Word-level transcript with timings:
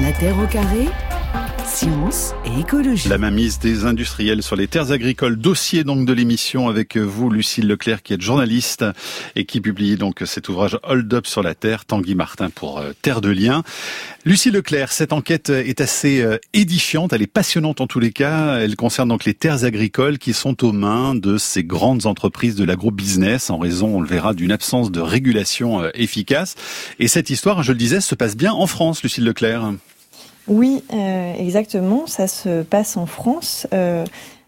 La 0.00 0.12
Terre 0.12 0.38
au 0.38 0.46
carré 0.46 0.88
Science 1.64 2.34
et 2.44 2.60
écologie. 2.60 3.08
La 3.08 3.16
mainmise 3.16 3.58
des 3.58 3.84
industriels 3.84 4.42
sur 4.42 4.56
les 4.56 4.66
terres 4.66 4.90
agricoles. 4.90 5.36
Dossier 5.36 5.84
donc 5.84 6.04
de 6.04 6.12
l'émission 6.12 6.68
avec 6.68 6.96
vous, 6.96 7.30
Lucille 7.30 7.68
Leclerc, 7.68 8.02
qui 8.02 8.12
est 8.12 8.20
journaliste 8.20 8.84
et 9.36 9.44
qui 9.44 9.60
publie 9.60 9.96
donc 9.96 10.22
cet 10.26 10.48
ouvrage 10.48 10.78
Hold 10.82 11.14
Up 11.14 11.26
sur 11.26 11.42
la 11.42 11.54
Terre, 11.54 11.84
Tanguy 11.84 12.14
Martin 12.14 12.50
pour 12.50 12.78
euh, 12.78 12.92
Terre 13.02 13.20
de 13.20 13.30
Liens. 13.30 13.62
Lucille 14.24 14.52
Leclerc, 14.52 14.92
cette 14.92 15.12
enquête 15.12 15.50
est 15.50 15.80
assez 15.80 16.20
euh, 16.20 16.38
édifiante, 16.52 17.12
elle 17.12 17.22
est 17.22 17.26
passionnante 17.26 17.80
en 17.80 17.86
tous 17.86 18.00
les 18.00 18.12
cas. 18.12 18.58
Elle 18.58 18.76
concerne 18.76 19.08
donc 19.08 19.24
les 19.24 19.34
terres 19.34 19.64
agricoles 19.64 20.18
qui 20.18 20.32
sont 20.32 20.64
aux 20.64 20.72
mains 20.72 21.14
de 21.14 21.38
ces 21.38 21.62
grandes 21.62 22.06
entreprises 22.06 22.56
de 22.56 22.64
l'agro-business 22.64 23.48
en 23.48 23.58
raison, 23.58 23.96
on 23.96 24.00
le 24.00 24.08
verra, 24.08 24.34
d'une 24.34 24.52
absence 24.52 24.90
de 24.90 25.00
régulation 25.00 25.82
euh, 25.82 25.90
efficace. 25.94 26.56
Et 26.98 27.08
cette 27.08 27.30
histoire, 27.30 27.62
je 27.62 27.72
le 27.72 27.78
disais, 27.78 28.00
se 28.00 28.14
passe 28.14 28.36
bien 28.36 28.52
en 28.52 28.66
France, 28.66 29.02
Lucille 29.02 29.24
Leclerc. 29.24 29.72
Oui, 30.48 30.82
euh, 30.92 31.34
exactement. 31.34 32.06
Ça 32.06 32.26
se 32.26 32.62
passe 32.62 32.96
en 32.96 33.06
France. 33.06 33.66
Euh, 33.72 34.04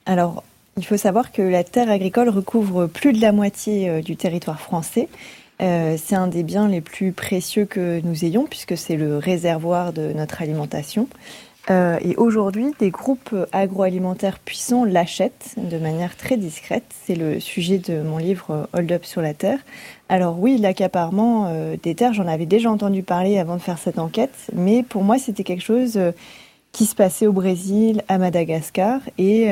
alors, 0.06 0.42
il 0.76 0.84
faut 0.84 0.96
savoir 0.96 1.32
que 1.32 1.42
la 1.42 1.64
terre 1.64 1.90
agricole 1.90 2.28
recouvre 2.28 2.86
plus 2.86 3.12
de 3.12 3.20
la 3.20 3.32
moitié 3.32 3.88
euh, 3.88 4.00
du 4.00 4.16
territoire 4.16 4.60
français. 4.60 5.08
c'est 5.60 6.16
un 6.16 6.26
des 6.26 6.42
biens 6.42 6.66
les 6.66 6.80
plus 6.80 7.12
précieux 7.12 7.66
que 7.66 8.00
nous 8.02 8.24
ayons 8.24 8.46
puisque 8.46 8.76
c'est 8.76 8.96
le 8.96 9.18
réservoir 9.18 9.92
de 9.92 10.12
notre 10.12 10.42
alimentation. 10.42 11.06
Euh, 11.70 11.98
et 12.02 12.16
aujourd'hui, 12.16 12.72
des 12.78 12.90
groupes 12.90 13.34
agroalimentaires 13.52 14.38
puissants 14.40 14.84
l'achètent 14.84 15.54
de 15.56 15.78
manière 15.78 16.16
très 16.16 16.36
discrète. 16.36 16.84
C'est 17.04 17.14
le 17.14 17.38
sujet 17.38 17.78
de 17.78 18.02
mon 18.02 18.18
livre 18.18 18.50
euh, 18.50 18.78
Hold 18.78 18.92
Up 18.92 19.04
sur 19.04 19.22
la 19.22 19.32
Terre. 19.32 19.60
Alors 20.08 20.38
oui, 20.40 20.58
l'accaparement 20.58 21.46
euh, 21.46 21.76
des 21.80 21.94
terres, 21.94 22.14
j'en 22.14 22.26
avais 22.26 22.46
déjà 22.46 22.70
entendu 22.70 23.02
parler 23.02 23.38
avant 23.38 23.56
de 23.56 23.62
faire 23.62 23.78
cette 23.78 23.98
enquête, 23.98 24.48
mais 24.52 24.82
pour 24.82 25.04
moi, 25.04 25.18
c'était 25.18 25.44
quelque 25.44 25.62
chose 25.62 25.98
qui 26.72 26.86
se 26.86 26.94
passait 26.94 27.26
au 27.26 27.32
Brésil, 27.32 28.02
à 28.08 28.18
Madagascar, 28.18 29.00
et 29.18 29.50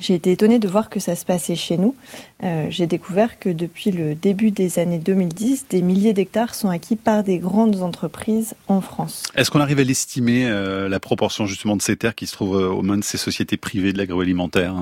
j'ai 0.00 0.14
été 0.14 0.32
étonnée 0.32 0.58
de 0.58 0.66
voir 0.66 0.88
que 0.88 0.98
ça 0.98 1.14
se 1.14 1.24
passait 1.24 1.54
chez 1.54 1.76
nous. 1.76 1.94
Euh, 2.42 2.66
j'ai 2.70 2.86
découvert 2.86 3.38
que 3.38 3.50
depuis 3.50 3.90
le 3.90 4.14
début 4.14 4.50
des 4.50 4.78
années 4.78 4.98
2010, 4.98 5.66
des 5.68 5.82
milliers 5.82 6.14
d'hectares 6.14 6.54
sont 6.54 6.70
acquis 6.70 6.96
par 6.96 7.22
des 7.22 7.38
grandes 7.38 7.82
entreprises 7.82 8.54
en 8.66 8.80
France. 8.80 9.24
Est-ce 9.34 9.50
qu'on 9.50 9.60
arrive 9.60 9.78
à 9.78 9.84
l'estimer, 9.84 10.46
euh, 10.46 10.88
la 10.88 11.00
proportion 11.00 11.44
justement 11.44 11.76
de 11.76 11.82
ces 11.82 11.96
terres 11.96 12.14
qui 12.14 12.26
se 12.26 12.32
trouvent 12.32 12.58
euh, 12.58 12.70
aux 12.70 12.82
mains 12.82 12.96
de 12.96 13.04
ces 13.04 13.18
sociétés 13.18 13.58
privées 13.58 13.92
de 13.92 13.98
l'agroalimentaire 13.98 14.74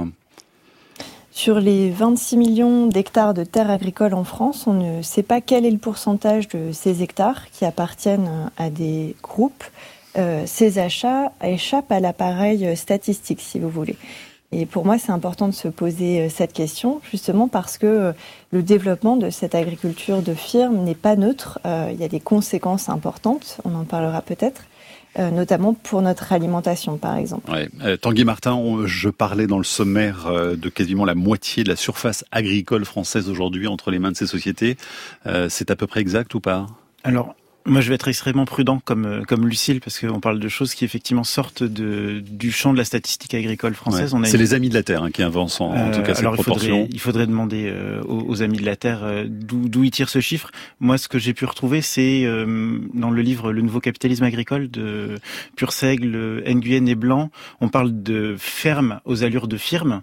sur 1.31 1.61
les 1.61 1.91
26 1.91 2.37
millions 2.37 2.87
d'hectares 2.89 3.33
de 3.33 3.45
terres 3.45 3.71
agricoles 3.71 4.15
en 4.15 4.25
France, 4.25 4.67
on 4.67 4.73
ne 4.73 5.03
sait 5.03 5.23
pas 5.23 5.41
quel 5.41 5.65
est 5.65 5.71
le 5.71 5.79
pourcentage 5.79 6.49
de 6.49 6.73
ces 6.73 7.01
hectares 7.01 7.49
qui 7.53 7.65
appartiennent 7.65 8.51
à 8.57 8.71
des 8.71 9.15
groupes. 9.23 9.63
ces 10.47 10.79
achats 10.81 11.31
échappent 11.45 11.93
à 11.93 12.01
l'appareil 12.01 12.77
statistique, 12.77 13.41
si 13.41 13.61
vous 13.61 13.69
voulez. 13.69 13.95
Et 14.51 14.65
pour 14.65 14.87
moi, 14.87 14.99
c'est 14.99 15.13
important 15.13 15.47
de 15.49 15.53
se 15.53 15.69
poser 15.69 16.23
euh, 16.23 16.29
cette 16.31 16.55
question, 16.55 17.03
justement 17.11 17.49
parce 17.49 17.77
que 17.77 17.87
euh, 17.87 18.13
le 18.51 18.63
développement 18.63 19.17
de 19.17 19.29
cette 19.29 19.55
agriculture 19.55 20.23
de 20.23 20.33
firme 20.33 20.85
n'est 20.85 20.95
pas 20.95 21.17
neutre. 21.17 21.59
Euh, 21.67 21.91
il 21.93 22.01
y 22.01 22.05
a 22.05 22.09
des 22.09 22.21
conséquences 22.21 22.89
importantes, 22.89 23.61
on 23.65 23.75
en 23.75 23.85
parlera 23.85 24.23
peut-être. 24.23 24.63
notamment 25.19 25.75
pour 25.75 26.01
notre 26.01 26.33
alimentation, 26.33 26.97
par 26.97 27.17
exemple. 27.17 27.51
Ouais. 27.51 27.97
Tanguy 27.97 28.25
Martin, 28.25 28.57
je 28.85 29.09
parlais 29.09 29.49
dans 29.49 29.59
le 29.59 29.65
sommaire 29.65 30.31
de 30.57 30.69
quasiment 30.69 31.05
la 31.05 31.17
moitié 31.17 31.65
de 31.65 31.69
la 31.69 31.77
surface 31.77 32.25
agricole 32.31 32.85
française 32.85 33.29
aujourd'hui 33.29 33.67
entre 33.67 33.91
les 33.91 33.99
mains 33.99 34.13
de 34.13 34.17
ces 34.17 34.29
sociétés. 34.29 34.77
c'est 35.49 35.73
à 35.73 35.77
peu 35.77 35.89
près 35.89 36.01
exact 36.01 36.33
ou 36.35 36.41
pas? 36.41 36.67
Alors, 37.03 37.35
moi, 37.69 37.81
je 37.81 37.89
vais 37.89 37.95
être 37.95 38.09
extrêmement 38.09 38.45
prudent 38.45 38.81
comme 38.85 39.05
euh, 39.05 39.23
comme 39.23 39.47
Lucille 39.47 39.81
parce 39.81 39.99
qu'on 39.99 40.21
parle 40.21 40.41
de 40.41 40.49
choses 40.49 40.75
qui 40.75 40.85
effectivement 40.85 41.25
sortent 41.25 41.63
de 41.63 42.21
du 42.21 42.51
champ 42.51 42.73
de 42.73 42.79
la 42.79 42.85
statistique 42.85 43.35
agricole 43.35 43.75
française. 43.75 44.15
Ouais, 44.15 44.27
C'est 44.27 44.39
les 44.39 44.55
Amis 44.55 44.69
de 44.69 44.75
la 44.75 44.83
Terre 44.83 45.03
hein, 45.03 45.11
qui 45.11 45.23
inventent 45.23 45.61
en, 45.61 45.75
en, 45.75 45.91
tout 45.91 46.03
cas 46.03 46.11
euh, 46.11 46.15
cette 46.15 46.19
alors 46.19 46.35
proportion. 46.35 46.67
Il 46.67 46.71
faudrait, 46.71 46.89
il 46.93 47.01
faudrait 47.01 47.27
demander 47.27 47.69
euh, 47.69 48.03
aux, 48.05 48.43
Amis 48.43 48.59
de 48.59 48.65
la 48.65 48.77
Terre 48.77 49.01
euh, 49.03 49.25
d'où 49.29 49.85
ils 49.85 49.91
tirent 49.91 50.09
ce 50.09 50.21
chiffre. 50.21 50.51
Moi, 50.81 50.99
ce 50.99 51.09
que 51.09 51.19
j'ai 51.19 51.35
pu 51.35 51.45
retrouver, 51.45 51.83
c'est 51.83 52.25
dans 52.95 53.11
le 53.11 53.23
livre 53.23 53.53
Le 53.53 53.63
nouveau 53.63 53.81
capitalisme 53.81 54.25
agricole 54.25 54.71
de 54.71 55.19
Purseigle, 55.57 56.43
Nguyen 56.47 56.87
et 56.87 56.95
Blanc. 56.95 57.31
On 57.61 57.69
parle 57.69 58.03
de 58.03 58.37
fermes 58.39 59.01
aux 59.05 59.25
allures 59.25 59.49
de 59.49 59.57
firmes 59.57 60.03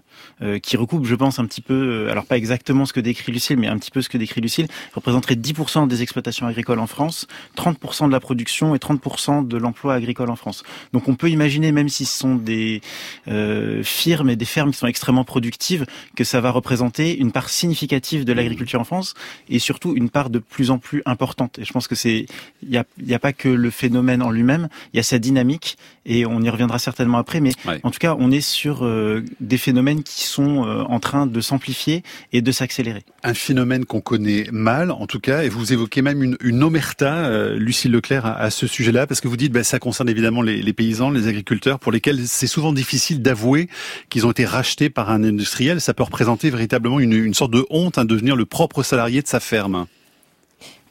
qui 0.62 0.76
recoupent, 0.76 1.06
je 1.06 1.14
pense, 1.14 1.38
un 1.38 1.46
petit 1.46 1.60
peu, 1.60 2.08
alors 2.10 2.26
pas 2.26 2.36
exactement 2.36 2.84
ce 2.84 2.92
que 2.92 3.00
décrit 3.00 3.32
Lucille, 3.32 3.58
mais 3.58 3.68
un 3.68 3.78
petit 3.78 3.90
peu 3.90 4.02
ce 4.02 4.08
que 4.08 4.18
décrit 4.18 4.40
Lucille, 4.40 4.68
représenterait 4.94 5.34
10% 5.34 5.88
des 5.88 6.02
exploitations 6.02 6.46
agricoles 6.46 6.78
en 6.78 6.86
France 6.86 7.26
30% 7.56 8.06
de 8.06 8.12
la 8.12 8.20
production 8.20 8.74
et 8.74 8.78
30% 8.78 9.46
de 9.46 9.56
l'emploi 9.56 9.94
agricole 9.94 10.30
en 10.30 10.36
France. 10.36 10.62
Donc 10.92 11.08
on 11.08 11.14
peut 11.14 11.30
imaginer, 11.30 11.72
même 11.72 11.88
si 11.88 12.04
ce 12.04 12.18
sont 12.18 12.34
des 12.34 12.80
euh, 13.28 13.82
firmes 13.82 14.30
et 14.30 14.36
des 14.36 14.44
fermes 14.44 14.70
qui 14.70 14.78
sont 14.78 14.86
extrêmement 14.86 15.24
productives, 15.24 15.86
que 16.14 16.24
ça 16.24 16.40
va 16.40 16.50
représenter 16.50 17.18
une 17.18 17.32
part 17.32 17.48
significative 17.48 18.24
de 18.24 18.32
l'agriculture 18.32 18.80
en 18.80 18.84
France 18.84 19.14
et 19.48 19.58
surtout 19.58 19.94
une 19.96 20.10
part 20.10 20.30
de 20.30 20.38
plus 20.38 20.70
en 20.70 20.78
plus 20.78 21.02
importante. 21.06 21.58
Et 21.58 21.64
je 21.64 21.72
pense 21.72 21.88
que 21.88 21.94
c'est, 21.94 22.26
il 22.62 22.68
n'y 22.68 22.76
a, 22.76 22.84
y 23.02 23.14
a 23.14 23.18
pas 23.18 23.32
que 23.32 23.48
le 23.48 23.70
phénomène 23.70 24.22
en 24.22 24.30
lui-même, 24.30 24.68
il 24.92 24.96
y 24.96 25.00
a 25.00 25.02
sa 25.02 25.18
dynamique 25.18 25.76
et 26.04 26.24
on 26.26 26.40
y 26.40 26.48
reviendra 26.48 26.78
certainement 26.78 27.18
après. 27.18 27.40
Mais 27.40 27.52
en 27.82 27.90
tout 27.90 27.98
cas, 27.98 28.16
on 28.18 28.30
est 28.30 28.40
sur 28.40 28.84
euh, 28.84 29.24
des 29.40 29.58
phénomènes 29.58 30.02
qui 30.02 30.24
sont 30.24 30.64
euh, 30.64 30.82
en 30.82 31.00
train 31.00 31.26
de 31.26 31.40
s'amplifier 31.40 32.02
et 32.32 32.42
de 32.42 32.52
s'accélérer. 32.52 33.04
Un 33.22 33.34
phénomène 33.34 33.84
qu'on 33.84 34.00
connaît 34.00 34.46
mal, 34.52 34.90
en 34.90 35.06
tout 35.06 35.20
cas, 35.20 35.42
et 35.42 35.48
vous 35.48 35.72
évoquez 35.72 36.02
même 36.02 36.22
une, 36.22 36.36
une 36.40 36.62
omerta 36.62 37.26
euh, 37.26 37.45
Lucille 37.54 37.92
Leclerc, 37.92 38.26
à, 38.26 38.50
ce 38.50 38.66
sujet-là 38.66 39.06
Parce 39.06 39.20
que 39.20 39.28
vous 39.28 39.36
dites, 39.36 39.52
ben, 39.52 39.62
ça 39.62 39.78
concerne 39.78 40.08
évidemment 40.08 40.42
les, 40.42 40.72
paysans, 40.72 41.10
les 41.10 41.28
agriculteurs, 41.28 41.78
pour 41.78 41.92
lesquels 41.92 42.26
c'est 42.26 42.46
souvent 42.46 42.72
difficile 42.72 43.22
d'avouer 43.22 43.68
qu'ils 44.08 44.26
ont 44.26 44.30
été 44.30 44.44
rachetés 44.44 44.90
par 44.90 45.10
un 45.10 45.24
industriel. 45.24 45.80
Ça 45.80 45.94
peut 45.94 46.02
représenter 46.02 46.50
véritablement 46.50 47.00
une, 47.00 47.34
sorte 47.34 47.52
de 47.52 47.64
honte, 47.70 47.98
à 47.98 48.02
hein, 48.02 48.04
devenir 48.04 48.36
le 48.36 48.44
propre 48.44 48.82
salarié 48.82 49.22
de 49.22 49.28
sa 49.28 49.40
ferme. 49.40 49.86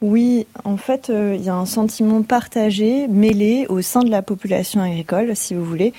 Oui, 0.00 0.46
en 0.64 0.76
fait, 0.76 1.10
euh, 1.10 1.36
il 1.38 1.44
y 1.44 1.48
a 1.48 1.54
un 1.54 1.66
sentiment 1.66 2.22
partagé, 2.22 3.08
mêlé 3.08 3.66
au 3.68 3.80
sein 3.80 4.02
de 4.02 4.10
la 4.10 4.22
population 4.22 4.80
agricole, 4.82 5.34
si 5.34 5.54
vous 5.54 5.64
voulez, 5.64 5.92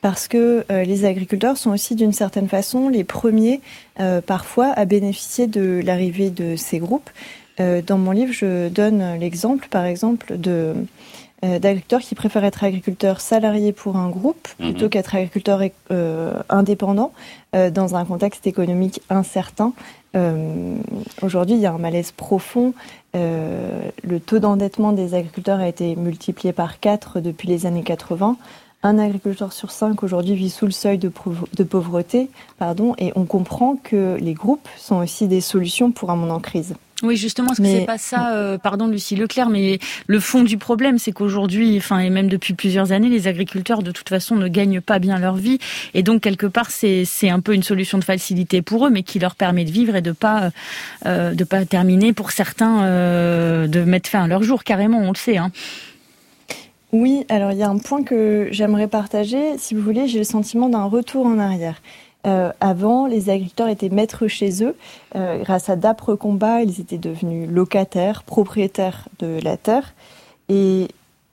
parce 0.00 0.28
que 0.28 0.64
euh, 0.70 0.84
les 0.84 1.04
agriculteurs 1.04 1.56
sont 1.56 1.70
aussi 1.70 1.94
d'une 1.94 2.12
certaine 2.12 2.48
façon 2.48 2.88
les 2.88 3.04
premiers, 3.04 3.60
parfois, 4.26 4.72
à 4.74 4.84
bénéficier 4.84 5.46
de 5.46 5.80
l'arrivée 5.84 6.30
de 6.30 6.56
ces 6.56 6.78
groupes. 6.78 7.10
Euh, 7.60 7.82
dans 7.82 7.98
mon 7.98 8.10
livre, 8.10 8.32
je 8.32 8.68
donne 8.68 9.18
l'exemple, 9.18 9.68
par 9.68 9.84
exemple, 9.84 10.36
de 10.36 10.74
euh, 11.44 11.58
d'agriculteurs 11.58 12.00
qui 12.00 12.14
préfèrent 12.14 12.44
être 12.44 12.64
agriculteurs 12.64 13.20
salariés 13.20 13.72
pour 13.72 13.96
un 13.96 14.08
groupe 14.08 14.48
mhm. 14.58 14.70
plutôt 14.70 14.88
qu'être 14.88 15.14
agriculteurs 15.14 15.60
euh, 15.90 16.34
indépendants 16.48 17.12
dans 17.72 17.94
un 17.94 18.04
contexte 18.04 18.48
économique 18.48 19.00
incertain. 19.10 19.74
Aujourd'hui, 21.22 21.54
il 21.54 21.60
y 21.60 21.66
a 21.66 21.72
un 21.72 21.78
malaise 21.78 22.10
profond. 22.10 22.74
le 23.14 24.18
taux 24.18 24.40
d'endettement 24.40 24.90
des 24.90 25.14
agriculteurs 25.14 25.60
a 25.60 25.68
été 25.68 25.94
multiplié 25.94 26.52
par 26.52 26.80
4 26.80 27.20
depuis 27.20 27.46
les 27.46 27.66
années 27.66 27.84
80 27.84 28.36
un 28.84 28.98
agriculteur 28.98 29.52
sur 29.52 29.70
cinq 29.70 30.02
aujourd'hui 30.02 30.34
vit 30.34 30.50
sous 30.50 30.66
le 30.66 30.70
seuil 30.70 30.98
de, 30.98 31.08
pauvreté, 31.08 32.28
pardon, 32.58 32.94
et 32.98 33.12
on 33.16 33.24
comprend 33.24 33.76
que 33.82 34.18
les 34.20 34.34
groupes 34.34 34.68
sont 34.76 34.96
aussi 34.96 35.26
des 35.26 35.40
solutions 35.40 35.90
pour 35.90 36.10
un 36.10 36.16
monde 36.16 36.30
en 36.30 36.40
crise. 36.40 36.74
Oui, 37.02 37.16
justement, 37.16 37.48
parce 37.48 37.58
que 37.58 37.66
c'est 37.66 37.86
pas 37.86 37.98
ça, 37.98 38.34
euh, 38.34 38.56
pardon 38.56 38.86
Lucie 38.86 39.16
Leclerc, 39.16 39.48
mais 39.48 39.80
le 40.06 40.20
fond 40.20 40.42
du 40.42 40.58
problème, 40.58 40.98
c'est 40.98 41.10
qu'aujourd'hui, 41.10 41.76
enfin 41.76 41.98
et 41.98 42.08
même 42.08 42.28
depuis 42.28 42.54
plusieurs 42.54 42.92
années, 42.92 43.08
les 43.08 43.26
agriculteurs 43.26 43.82
de 43.82 43.90
toute 43.90 44.08
façon 44.08 44.36
ne 44.36 44.46
gagnent 44.46 44.80
pas 44.80 45.00
bien 45.00 45.18
leur 45.18 45.34
vie, 45.34 45.58
et 45.92 46.04
donc 46.04 46.22
quelque 46.22 46.46
part 46.46 46.70
c'est 46.70 47.04
c'est 47.04 47.28
un 47.28 47.40
peu 47.40 47.52
une 47.52 47.64
solution 47.64 47.98
de 47.98 48.04
facilité 48.04 48.62
pour 48.62 48.86
eux, 48.86 48.90
mais 48.90 49.02
qui 49.02 49.18
leur 49.18 49.34
permet 49.34 49.64
de 49.64 49.72
vivre 49.72 49.96
et 49.96 50.02
de 50.02 50.12
pas 50.12 50.50
euh, 51.04 51.34
de 51.34 51.44
pas 51.44 51.64
terminer 51.64 52.12
pour 52.12 52.30
certains 52.30 52.84
euh, 52.84 53.66
de 53.66 53.80
mettre 53.80 54.08
fin 54.08 54.22
à 54.22 54.28
leur 54.28 54.44
jour 54.44 54.62
carrément, 54.62 54.98
on 54.98 55.10
le 55.10 55.16
sait. 55.16 55.36
Hein. 55.36 55.50
Oui, 56.92 57.26
alors 57.28 57.50
il 57.50 57.58
y 57.58 57.64
a 57.64 57.68
un 57.68 57.78
point 57.78 58.04
que 58.04 58.46
j'aimerais 58.52 58.86
partager. 58.86 59.58
Si 59.58 59.74
vous 59.74 59.82
voulez, 59.82 60.06
j'ai 60.06 60.18
le 60.18 60.24
sentiment 60.24 60.68
d'un 60.68 60.84
retour 60.84 61.26
en 61.26 61.40
arrière. 61.40 61.82
Euh, 62.26 62.52
avant, 62.60 63.06
les 63.06 63.28
agriculteurs 63.30 63.68
étaient 63.68 63.88
maîtres 63.88 64.28
chez 64.28 64.64
eux. 64.64 64.76
Euh, 65.14 65.42
grâce 65.42 65.68
à 65.68 65.76
d'âpres 65.76 66.14
combats, 66.14 66.62
ils 66.62 66.80
étaient 66.80 66.98
devenus 66.98 67.48
locataires, 67.50 68.22
propriétaires 68.22 69.08
de 69.18 69.40
la 69.42 69.56
terre. 69.56 69.94
Et 70.48 70.88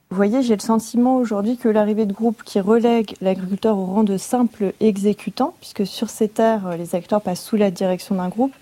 vous 0.10 0.18
voyez, 0.18 0.42
j'ai 0.42 0.56
le 0.56 0.62
sentiment 0.62 1.18
aujourd'hui 1.18 1.58
que 1.58 1.70
l'arrivée 1.70 2.06
de 2.06 2.14
groupes 2.14 2.44
qui 2.44 2.60
relèguent 2.60 3.16
l'agriculteur 3.22 3.78
au 3.78 3.86
rang 3.86 4.04
de 4.04 4.18
simple 4.18 4.74
exécutant, 4.82 5.54
puisque 5.62 5.86
sur 5.86 6.10
ces 6.10 6.28
terres, 6.28 6.76
les 6.78 6.90
agriculteurs 6.96 7.22
passent 7.22 7.44
sous 7.44 7.56
la 7.56 7.72
direction 7.72 8.16
d'un 8.16 8.28
groupe. 8.28 8.54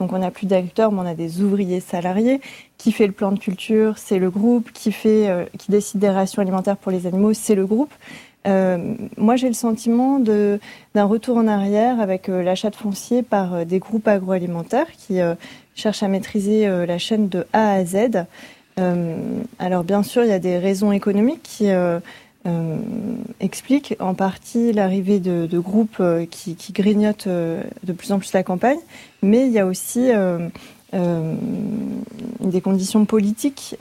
Donc 0.00 0.12
on 0.12 0.18
n'a 0.18 0.30
plus 0.30 0.46
d'agriculteurs, 0.46 0.92
mais 0.92 1.00
on 1.00 1.06
a 1.06 1.14
des 1.14 1.40
ouvriers 1.40 1.80
salariés. 1.80 2.40
Qui 2.76 2.92
fait 2.92 3.06
le 3.06 3.12
plan 3.12 3.32
de 3.32 3.38
culture, 3.38 3.98
c'est 3.98 4.18
le 4.18 4.30
groupe. 4.30 4.70
Qui 4.72 4.92
fait, 4.92 5.28
euh, 5.28 5.44
qui 5.58 5.70
décide 5.70 6.00
des 6.00 6.10
rations 6.10 6.42
alimentaires 6.42 6.76
pour 6.76 6.92
les 6.92 7.06
animaux, 7.06 7.32
c'est 7.32 7.54
le 7.54 7.66
groupe. 7.66 7.92
Euh, 8.46 8.94
moi, 9.16 9.36
j'ai 9.36 9.48
le 9.48 9.54
sentiment 9.54 10.20
d'un 10.20 11.04
retour 11.04 11.36
en 11.36 11.46
arrière 11.46 12.00
avec 12.00 12.28
euh, 12.28 12.42
l'achat 12.42 12.70
de 12.70 12.76
foncier 12.76 13.22
par 13.22 13.54
euh, 13.54 13.64
des 13.64 13.78
groupes 13.78 14.06
agroalimentaires 14.06 14.90
qui 14.92 15.18
cherchent 15.74 16.02
à 16.02 16.08
maîtriser 16.08 16.66
la 16.86 16.98
chaîne 16.98 17.28
de 17.28 17.46
A 17.52 17.72
à 17.72 17.84
Z. 17.84 18.24
alors 19.58 19.84
bien 19.84 20.02
sûr, 20.02 20.24
il 20.24 20.30
y 20.30 20.32
a 20.32 20.38
des 20.38 20.58
raisons 20.58 20.90
économiques 20.92 21.42
qui 21.42 21.68
expliquent 23.40 23.94
en 24.00 24.14
partie 24.14 24.72
l'arrivée 24.72 25.20
de, 25.20 25.58
groupes 25.58 26.02
qui, 26.30 26.54
qui, 26.54 26.72
grignotent 26.72 27.28
de 27.28 27.92
plus 27.92 28.12
en 28.12 28.18
plus 28.18 28.32
la 28.32 28.42
campagne, 28.42 28.78
mais 29.22 29.46
il 29.46 29.52
y 29.52 29.58
a 29.58 29.66
aussi 29.66 30.10
des 30.92 32.60
conditions 32.62 33.04
politiques 33.04 33.76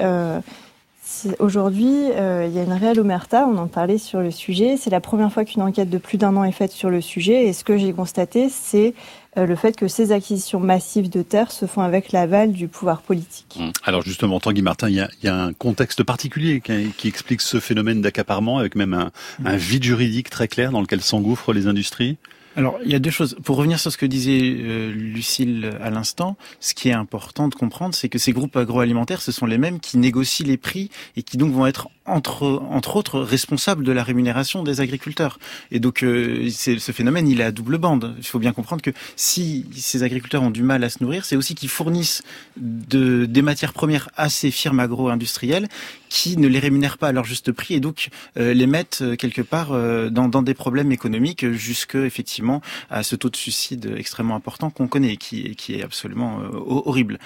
Aujourd'hui, 1.40 2.12
euh, 2.16 2.48
il 2.48 2.56
y 2.56 2.60
a 2.60 2.64
une 2.64 2.74
réelle 2.74 3.00
omerta, 3.00 3.48
on 3.48 3.58
en 3.58 3.68
parlait 3.68 3.98
sur 3.98 4.22
le 4.22 4.32
sujet. 4.32 4.76
C'est 4.78 4.90
la 4.90 5.00
première 5.00 5.32
fois 5.32 5.46
qu'une 5.46 5.62
enquête 5.62 5.90
de 5.90 5.98
plus 5.98 6.18
d'un 6.18 6.36
an 6.36 6.44
est 6.44 6.52
faite 6.52 6.72
sur 6.72 6.90
le 6.90 7.00
sujet. 7.00 7.46
Et 7.46 7.54
ce 7.54 7.64
que 7.64 7.78
j'ai 7.78 7.94
constaté, 7.94 8.50
c'est 8.50 8.96
euh, 9.38 9.46
le 9.46 9.56
fait 9.56 9.76
que 9.76 9.88
ces 9.88 10.12
acquisitions 10.12 10.60
massives 10.60 11.10
de 11.10 11.22
terres 11.22 11.52
se 11.52 11.68
font 11.68 11.82
avec 11.82 12.12
l'aval 12.12 12.54
du 12.54 12.68
pouvoir 12.68 13.02
politique. 13.02 13.58
Mmh. 13.60 13.70
Alors 13.84 14.02
justement, 14.02 14.40
Tanguy 14.40 14.64
Martin, 14.64 14.90
il 14.90 15.08
y, 15.24 15.28
a, 15.28 15.36
un 15.36 15.54
contexte 15.54 16.04
particulier 16.04 16.62
qui, 16.62 17.08
explique 17.08 17.42
ce 17.42 17.60
phénomène 17.60 18.02
d'accaparement, 18.02 18.58
avec 18.58 18.76
même 18.76 18.94
un, 18.94 19.12
un 19.46 19.56
vide 19.56 19.84
juridique 19.84 20.30
très 20.30 20.48
clair 20.48 20.72
dans 20.72 20.82
lequel 20.82 21.02
s'engouffrent 21.02 21.54
les 21.54 21.68
industries 21.68 22.18
alors, 22.56 22.80
il 22.86 22.92
y 22.92 22.96
a 22.96 23.00
deux 23.00 23.10
choses. 23.10 23.36
Pour 23.44 23.58
revenir 23.58 23.80
sur 23.80 23.92
ce 23.92 23.98
que 23.98 24.06
disait 24.06 24.56
euh, 24.60 24.92
Lucille 24.94 25.78
à 25.82 25.90
l'instant, 25.90 26.38
ce 26.62 26.74
qui 26.74 26.88
est 26.88 26.94
important 26.94 27.50
de 27.50 27.56
comprendre, 27.56 27.94
c'est 27.94 28.08
que 28.08 28.18
ces 28.18 28.32
groupes 28.32 28.56
agroalimentaires, 28.56 29.22
ce 29.22 29.34
sont 29.34 29.46
les 29.46 29.58
mêmes 29.58 29.80
qui 29.82 29.98
négocient 29.98 30.48
les 30.48 30.56
prix 30.56 30.90
et 31.18 31.24
qui 31.24 31.36
donc 31.36 31.52
vont 31.52 31.68
être 31.68 31.90
entre, 32.06 32.62
entre 32.70 32.96
autres 32.96 33.20
responsables 33.20 33.84
de 33.84 33.92
la 33.92 34.04
rémunération 34.04 34.64
des 34.64 34.80
agriculteurs. 34.80 35.38
Et 35.72 35.80
donc, 35.80 36.04
euh, 36.04 36.50
ce 36.50 36.92
phénomène, 36.92 37.28
il 37.28 37.42
est 37.42 37.46
à 37.46 37.52
double 37.52 37.78
bande. 37.78 38.16
Il 38.18 38.26
faut 38.26 38.40
bien 38.40 38.54
comprendre 38.54 38.82
que 38.82 38.92
si 39.18 39.66
ces 39.76 40.04
agriculteurs 40.04 40.44
ont 40.44 40.52
du 40.52 40.64
mal 40.64 40.84
à 40.84 40.90
se 40.90 41.04
nourrir, 41.04 41.26
c'est 41.26 41.36
aussi 41.36 41.56
qu'ils 41.56 41.70
fournissent 41.70 42.24
de, 42.56 43.26
des 43.26 43.42
matières 43.42 43.74
premières 43.74 44.10
à 44.16 44.30
ces 44.30 44.52
firmes 44.52 44.80
agro-industrielles 44.80 45.68
qui 46.16 46.38
ne 46.38 46.48
les 46.48 46.60
rémunèrent 46.60 46.98
pas 46.98 47.10
à 47.10 47.12
leur 47.12 47.26
juste 47.26 47.52
prix 47.52 47.74
et 47.74 47.82
donc 47.82 48.08
euh, 48.38 48.54
les 48.54 48.68
mettent 48.68 49.00
euh, 49.02 49.16
quelque 49.18 49.42
part 49.42 49.74
euh, 49.74 50.10
dans, 50.10 50.30
dans, 50.30 50.42
des 50.42 50.54
problèmes 50.54 50.94
économiques 50.94 51.46
jusque 51.52 51.96
effectivement 51.96 52.45
à 52.90 53.04
ce 53.04 53.16
taux 53.16 53.30
de 53.30 53.36
suicide 53.36 53.94
extrêmement 53.98 54.36
important 54.36 54.70
qu'on 54.70 54.88
connaît 54.88 55.18
qui, 55.18 55.56
qui 55.56 55.76
est 55.76 55.84
absolument 55.84 56.40
horrible. 56.66 57.20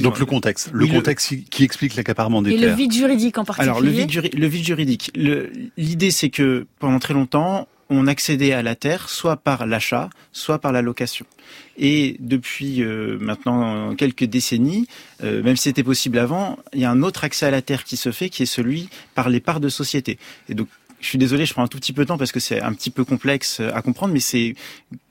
Donc 0.00 0.18
le 0.18 0.26
contexte, 0.26 0.70
le 0.72 0.86
contexte 0.86 1.34
qui 1.48 1.62
explique 1.62 1.94
l'accaparement 1.94 2.42
des 2.42 2.50
et 2.50 2.56
terres. 2.56 2.64
Et 2.64 2.70
le 2.70 2.76
vide 2.76 2.92
juridique 2.92 3.38
en 3.38 3.44
particulier. 3.44 3.70
Alors 3.70 3.80
le 3.80 3.90
vide, 3.90 4.34
le 4.36 4.46
vide 4.46 4.64
juridique. 4.64 5.12
L'idée 5.76 6.10
c'est 6.10 6.30
que 6.30 6.66
pendant 6.80 6.98
très 6.98 7.14
longtemps, 7.14 7.68
on 7.90 8.06
accédait 8.06 8.52
à 8.52 8.62
la 8.62 8.76
terre 8.76 9.08
soit 9.08 9.36
par 9.36 9.66
l'achat, 9.66 10.10
soit 10.32 10.60
par 10.60 10.72
la 10.72 10.80
location. 10.80 11.26
Et 11.76 12.16
depuis 12.20 12.82
euh, 12.82 13.18
maintenant 13.20 13.94
quelques 13.96 14.24
décennies, 14.24 14.86
euh, 15.22 15.42
même 15.42 15.56
si 15.56 15.64
c'était 15.64 15.82
possible 15.82 16.18
avant, 16.18 16.58
il 16.72 16.80
y 16.80 16.84
a 16.84 16.90
un 16.90 17.02
autre 17.02 17.24
accès 17.24 17.46
à 17.46 17.50
la 17.50 17.62
terre 17.62 17.84
qui 17.84 17.96
se 17.96 18.12
fait, 18.12 18.28
qui 18.28 18.44
est 18.44 18.46
celui 18.46 18.88
par 19.14 19.28
les 19.28 19.40
parts 19.40 19.60
de 19.60 19.68
société. 19.68 20.18
Et 20.48 20.54
donc 20.54 20.68
je 21.00 21.06
suis 21.06 21.18
désolé, 21.18 21.46
je 21.46 21.52
prends 21.52 21.62
un 21.62 21.68
tout 21.68 21.78
petit 21.78 21.92
peu 21.92 22.02
de 22.02 22.08
temps 22.08 22.18
parce 22.18 22.32
que 22.32 22.40
c'est 22.40 22.60
un 22.60 22.72
petit 22.72 22.90
peu 22.90 23.04
complexe 23.04 23.60
à 23.60 23.82
comprendre, 23.82 24.12
mais 24.12 24.20
c'est 24.20 24.54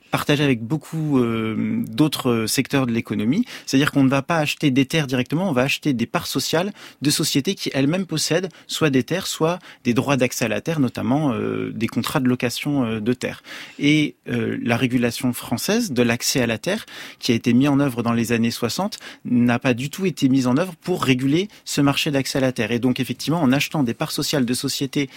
partagé 0.09 0.43
avec 0.43 0.61
beaucoup 0.61 1.19
euh, 1.19 1.83
d'autres 1.87 2.45
secteurs 2.47 2.85
de 2.85 2.91
l'économie. 2.91 3.45
C'est-à-dire 3.65 3.91
qu'on 3.91 4.03
ne 4.03 4.09
va 4.09 4.21
pas 4.21 4.37
acheter 4.37 4.71
des 4.71 4.85
terres 4.85 5.07
directement, 5.07 5.49
on 5.49 5.53
va 5.53 5.63
acheter 5.63 5.93
des 5.93 6.05
parts 6.05 6.27
sociales 6.27 6.73
de 7.01 7.09
sociétés 7.09 7.55
qui 7.55 7.69
elles-mêmes 7.73 8.05
possèdent 8.05 8.49
soit 8.67 8.89
des 8.89 9.03
terres, 9.03 9.27
soit 9.27 9.59
des 9.83 9.93
droits 9.93 10.17
d'accès 10.17 10.45
à 10.45 10.47
la 10.47 10.61
terre, 10.61 10.79
notamment 10.79 11.33
euh, 11.33 11.71
des 11.73 11.87
contrats 11.87 12.19
de 12.19 12.27
location 12.27 12.85
euh, 12.85 12.99
de 12.99 13.13
terre. 13.13 13.43
Et 13.77 14.15
la 14.25 14.77
régulation 14.77 15.33
française 15.33 15.91
de 15.91 16.03
l'accès 16.03 16.41
à 16.41 16.47
la 16.47 16.57
terre, 16.57 16.85
qui 17.19 17.31
a 17.31 17.35
été 17.35 17.53
mise 17.53 17.67
en 17.67 17.79
œuvre 17.79 18.03
dans 18.03 18.13
les 18.13 18.31
années 18.31 18.51
60, 18.51 18.99
n'a 19.25 19.57
pas 19.57 19.73
du 19.73 19.89
tout 19.89 20.05
été 20.05 20.29
mise 20.29 20.45
en 20.45 20.57
œuvre 20.57 20.75
pour 20.75 21.03
réguler 21.03 21.47
ce 21.65 21.81
marché 21.81 22.11
d'accès 22.11 22.37
à 22.37 22.41
la 22.41 22.51
terre. 22.51 22.71
Et 22.71 22.79
donc 22.79 22.99
effectivement, 22.99 23.41
en 23.41 23.51
achetant 23.51 23.83
des 23.83 23.93
parts 23.93 24.11
sociales 24.11 24.45
de 24.45 24.53
sociétés 24.53 25.09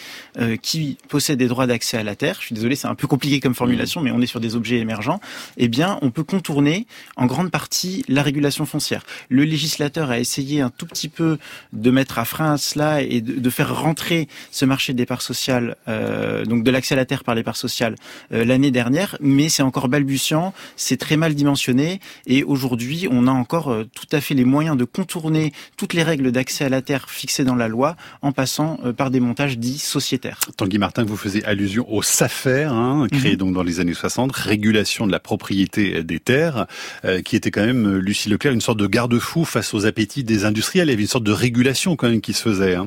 qui 0.63 0.97
possèdent 1.09 1.39
des 1.39 1.49
droits 1.49 1.67
d'accès 1.67 1.99
à 1.99 2.03
la 2.03 2.17
terre, 2.17 2.37
je 2.41 2.47
suis 2.47 2.55
désolé, 2.55 2.75
c'est 2.75 2.89
un 2.89 2.95
peu 2.95 3.07
compliqué 3.07 3.41
comme 3.41 3.55
formulation, 3.55 4.01
mais 4.01 4.11
on 4.11 4.21
est 4.21 4.27
sur 4.27 4.41
des 4.41 4.57
objets 4.57 4.82
émergents, 4.83 5.21
eh 5.57 5.69
bien, 5.69 5.99
on 6.03 6.11
peut 6.11 6.25
contourner 6.25 6.87
en 7.17 7.27
grande 7.27 7.51
partie 7.51 8.05
la 8.09 8.23
régulation 8.23 8.67
foncière. 8.67 9.05
Le 9.29 9.45
législateur 9.45 10.11
a 10.11 10.19
essayé 10.19 10.61
un 10.61 10.71
tout 10.71 10.87
petit 10.87 11.09
peu 11.09 11.39
de 11.73 11.91
mettre 11.91 12.19
à 12.19 12.25
frein 12.25 12.53
à 12.53 12.59
cela 12.59 13.03
et 13.03 13.21
de, 13.21 13.51
faire 13.51 13.75
rentrer 13.75 14.29
ce 14.51 14.65
marché 14.65 14.95
des 14.95 15.05
parts 15.05 15.23
sociales, 15.23 15.77
euh, 15.89 16.45
donc 16.45 16.65
de 16.65 16.71
l'accès 16.71 16.95
à 16.95 16.97
la 16.97 17.05
terre 17.05 17.23
par 17.23 17.35
les 17.35 17.43
parts 17.43 17.57
sociales, 17.57 17.97
euh, 18.33 18.45
l'année 18.45 18.71
dernière, 18.71 19.17
mais 19.21 19.49
c'est 19.49 19.63
encore 19.63 19.89
balbutiant, 19.89 20.55
c'est 20.77 20.97
très 20.97 21.17
mal 21.17 21.35
dimensionné, 21.35 22.01
et 22.27 22.43
aujourd'hui, 22.45 23.09
on 23.11 23.27
a 23.27 23.31
encore 23.31 23.71
euh, 23.71 23.85
tout 23.95 24.07
à 24.13 24.21
fait 24.21 24.35
les 24.35 24.45
moyens 24.45 24.77
de 24.77 24.85
contourner 24.85 25.53
toutes 25.77 25.93
les 25.93 26.03
règles 26.03 26.33
d'accès 26.33 26.65
à 26.65 26.69
la 26.69 26.81
terre 26.81 27.11
fixées 27.11 27.45
dans 27.45 27.55
la 27.55 27.69
loi 27.69 27.97
en 28.23 28.33
passant 28.33 28.79
par 28.97 29.11
des 29.11 29.21
montages 29.21 29.59
dits 29.59 29.79
sociétaires. 29.79 30.39
Tanguy 30.57 30.79
Martin, 30.79 31.05
vous 31.05 31.17
faisiez 31.17 31.45
allusion 31.45 31.87
au 31.93 32.03
SAFER, 32.03 32.69
hein, 32.71 33.07
créé 33.11 33.33
mhm. 33.33 33.39
donc 33.39 33.55
dans 33.55 33.63
les 33.63 33.81
années 33.81 33.95
60, 33.95 34.33
de 34.73 35.11
la 35.11 35.21
propriété 35.21 36.03
des 36.03 36.19
terres, 36.19 36.67
euh, 37.05 37.23
qui 37.23 37.37
était 37.37 37.51
quand 37.51 37.65
même, 37.65 37.97
Lucie 37.97 38.29
Leclerc, 38.29 38.53
une 38.53 38.61
sorte 38.61 38.79
de 38.79 38.87
garde-fou 38.87 39.45
face 39.45 39.75
aux 39.75 39.87
appétits 39.87 40.25
des 40.25 40.45
industriels. 40.45 40.89
Il 40.89 40.91
y 40.91 40.95
avait 40.95 41.03
une 41.03 41.09
sorte 41.09 41.25
de 41.25 41.33
régulation 41.33 41.97
quand 41.97 42.09
même 42.09 42.21
qui 42.21 42.33
se 42.33 42.43
faisait. 42.43 42.75
Hein. 42.75 42.87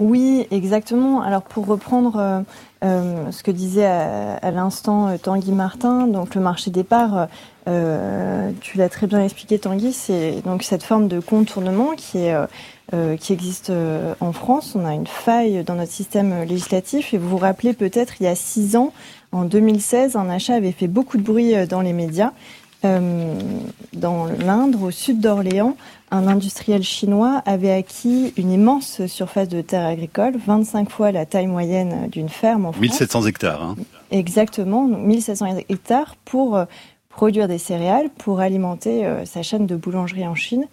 Oui, 0.00 0.46
exactement. 0.50 1.22
Alors 1.22 1.42
pour 1.42 1.66
reprendre 1.66 2.16
euh, 2.16 2.40
euh, 2.84 3.30
ce 3.30 3.42
que 3.42 3.50
disait 3.50 3.86
à, 3.86 4.50
l'instant 4.50 5.16
Tanguy 5.18 5.52
Martin, 5.52 6.06
donc 6.06 6.34
le 6.34 6.40
marché 6.40 6.70
des 6.70 6.84
parts, 6.84 7.28
tu 7.66 8.78
l'as 8.78 8.88
très 8.88 9.06
bien 9.06 9.22
expliqué 9.22 9.58
Tanguy, 9.58 9.92
c'est 9.92 10.42
donc 10.44 10.64
cette 10.64 10.82
forme 10.82 11.06
de 11.06 11.20
contournement 11.20 11.92
qui 11.96 12.26
existe 13.30 13.72
en 14.20 14.32
France. 14.32 14.74
On 14.74 14.84
a 14.84 14.94
une 14.94 15.06
faille 15.06 15.62
dans 15.62 15.76
notre 15.76 15.92
système 15.92 16.42
législatif 16.42 17.14
et 17.14 17.18
vous 17.18 17.28
vous 17.28 17.38
rappelez 17.38 17.72
peut-être 17.72 18.14
il 18.18 18.24
y 18.24 18.26
a 18.26 18.34
six 18.34 18.74
ans, 18.74 18.92
en 19.32 19.44
2016, 19.44 20.16
un 20.16 20.28
achat 20.28 20.54
avait 20.54 20.72
fait 20.72 20.88
beaucoup 20.88 21.16
de 21.16 21.22
bruit 21.22 21.54
euh, 21.54 21.66
dans 21.66 21.80
les 21.80 21.92
médias. 21.92 22.32
Euh, 22.84 23.34
dans 23.92 24.26
l'Indre, 24.26 24.82
au 24.82 24.90
sud 24.90 25.20
d'Orléans, 25.20 25.76
un 26.10 26.26
industriel 26.26 26.82
chinois 26.82 27.40
avait 27.46 27.70
acquis 27.70 28.34
une 28.36 28.50
immense 28.50 29.06
surface 29.06 29.48
de 29.48 29.60
terre 29.60 29.86
agricole, 29.86 30.34
25 30.44 30.90
fois 30.90 31.12
la 31.12 31.24
taille 31.24 31.46
moyenne 31.46 32.08
d'une 32.10 32.28
ferme 32.28 32.66
en 32.66 32.72
France. 32.72 32.82
1700 32.82 33.26
hectares. 33.26 33.62
Hein. 33.62 33.76
Exactement, 34.10 34.86
1700 34.86 35.58
hectares 35.68 36.16
pour 36.24 36.56
euh, 36.56 36.64
produire 37.08 37.46
des 37.46 37.58
céréales, 37.58 38.10
pour 38.18 38.40
alimenter 38.40 39.06
sa 39.26 39.42
chaîne 39.42 39.66
de 39.66 39.76
boulangerie 39.76 40.26
en 40.26 40.34
Chine. 40.34 40.66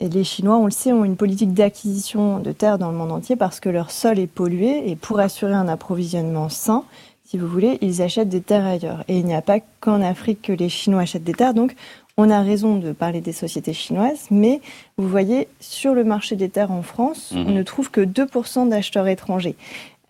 Et 0.00 0.08
les 0.08 0.24
Chinois, 0.24 0.56
on 0.58 0.66
le 0.66 0.70
sait, 0.70 0.92
ont 0.92 1.04
une 1.04 1.16
politique 1.16 1.54
d'acquisition 1.54 2.38
de 2.38 2.52
terres 2.52 2.78
dans 2.78 2.90
le 2.90 2.96
monde 2.96 3.12
entier 3.12 3.36
parce 3.36 3.60
que 3.60 3.68
leur 3.68 3.90
sol 3.90 4.18
est 4.18 4.26
pollué 4.26 4.90
et 4.90 4.96
pour 4.96 5.20
assurer 5.20 5.54
un 5.54 5.68
approvisionnement 5.68 6.48
sain, 6.48 6.84
si 7.24 7.38
vous 7.38 7.48
voulez, 7.48 7.78
ils 7.80 8.02
achètent 8.02 8.28
des 8.28 8.40
terres 8.40 8.66
ailleurs. 8.66 9.04
Et 9.08 9.18
il 9.18 9.24
n'y 9.24 9.34
a 9.34 9.42
pas 9.42 9.58
qu'en 9.80 10.00
Afrique 10.00 10.42
que 10.42 10.52
les 10.52 10.68
Chinois 10.68 11.02
achètent 11.02 11.24
des 11.24 11.34
terres. 11.34 11.54
Donc, 11.54 11.74
on 12.16 12.30
a 12.30 12.40
raison 12.40 12.76
de 12.76 12.92
parler 12.92 13.20
des 13.20 13.32
sociétés 13.32 13.72
chinoises, 13.72 14.28
mais 14.30 14.60
vous 14.96 15.08
voyez, 15.08 15.48
sur 15.60 15.92
le 15.92 16.04
marché 16.04 16.36
des 16.36 16.48
terres 16.48 16.70
en 16.70 16.82
France, 16.82 17.32
on 17.34 17.44
mhm. 17.44 17.54
ne 17.54 17.62
trouve 17.62 17.90
que 17.90 18.00
2% 18.00 18.68
d'acheteurs 18.68 19.08
étrangers. 19.08 19.56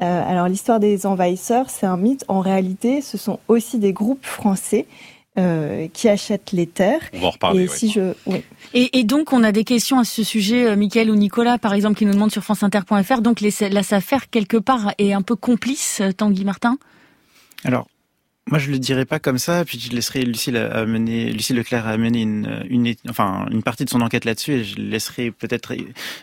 Euh, 0.02 0.30
alors 0.30 0.46
l'histoire 0.46 0.78
des 0.78 1.06
envahisseurs, 1.06 1.70
c'est 1.70 1.86
un 1.86 1.96
mythe. 1.96 2.24
En 2.28 2.40
réalité, 2.40 3.00
ce 3.00 3.16
sont 3.16 3.38
aussi 3.48 3.78
des 3.78 3.92
groupes 3.92 4.24
français 4.24 4.86
euh, 5.38 5.88
qui 5.92 6.08
achètent 6.08 6.52
les 6.52 6.66
terres. 6.66 7.02
On 7.12 7.20
va 7.20 7.26
en 7.26 7.30
reparler. 7.30 7.64
Et, 7.64 7.68
si 7.68 7.90
je... 7.90 8.14
et, 8.74 8.98
et, 8.98 9.04
donc, 9.04 9.32
on 9.32 9.42
a 9.42 9.52
des 9.52 9.64
questions 9.64 9.98
à 9.98 10.04
ce 10.04 10.24
sujet, 10.24 10.66
euh, 10.66 10.76
Mickaël 10.76 11.10
ou 11.10 11.14
Nicolas, 11.14 11.58
par 11.58 11.74
exemple, 11.74 11.96
qui 11.98 12.06
nous 12.06 12.12
demandent 12.12 12.32
sur 12.32 12.44
franceinter.fr. 12.44 13.20
Donc, 13.20 13.40
les, 13.40 13.50
la 13.70 13.82
SAFER, 13.82 14.28
quelque 14.30 14.56
part, 14.56 14.92
est 14.98 15.12
un 15.12 15.22
peu 15.22 15.36
complice, 15.36 16.00
euh, 16.00 16.12
Tanguy 16.12 16.44
Martin? 16.44 16.78
Alors, 17.64 17.86
moi, 18.48 18.60
je 18.60 18.70
le 18.70 18.78
dirais 18.78 19.04
pas 19.04 19.18
comme 19.18 19.38
ça, 19.38 19.64
puis 19.64 19.78
je 19.80 19.90
laisserai 19.90 20.22
Lucille 20.22 20.54
Leclerc 20.54 21.86
amener 21.88 22.22
une, 22.22 22.64
une, 22.68 22.94
enfin, 23.08 23.46
une 23.50 23.62
partie 23.62 23.84
de 23.84 23.90
son 23.90 24.00
enquête 24.00 24.24
là-dessus, 24.24 24.52
et 24.52 24.64
je 24.64 24.76
laisserai 24.76 25.32
peut-être 25.32 25.74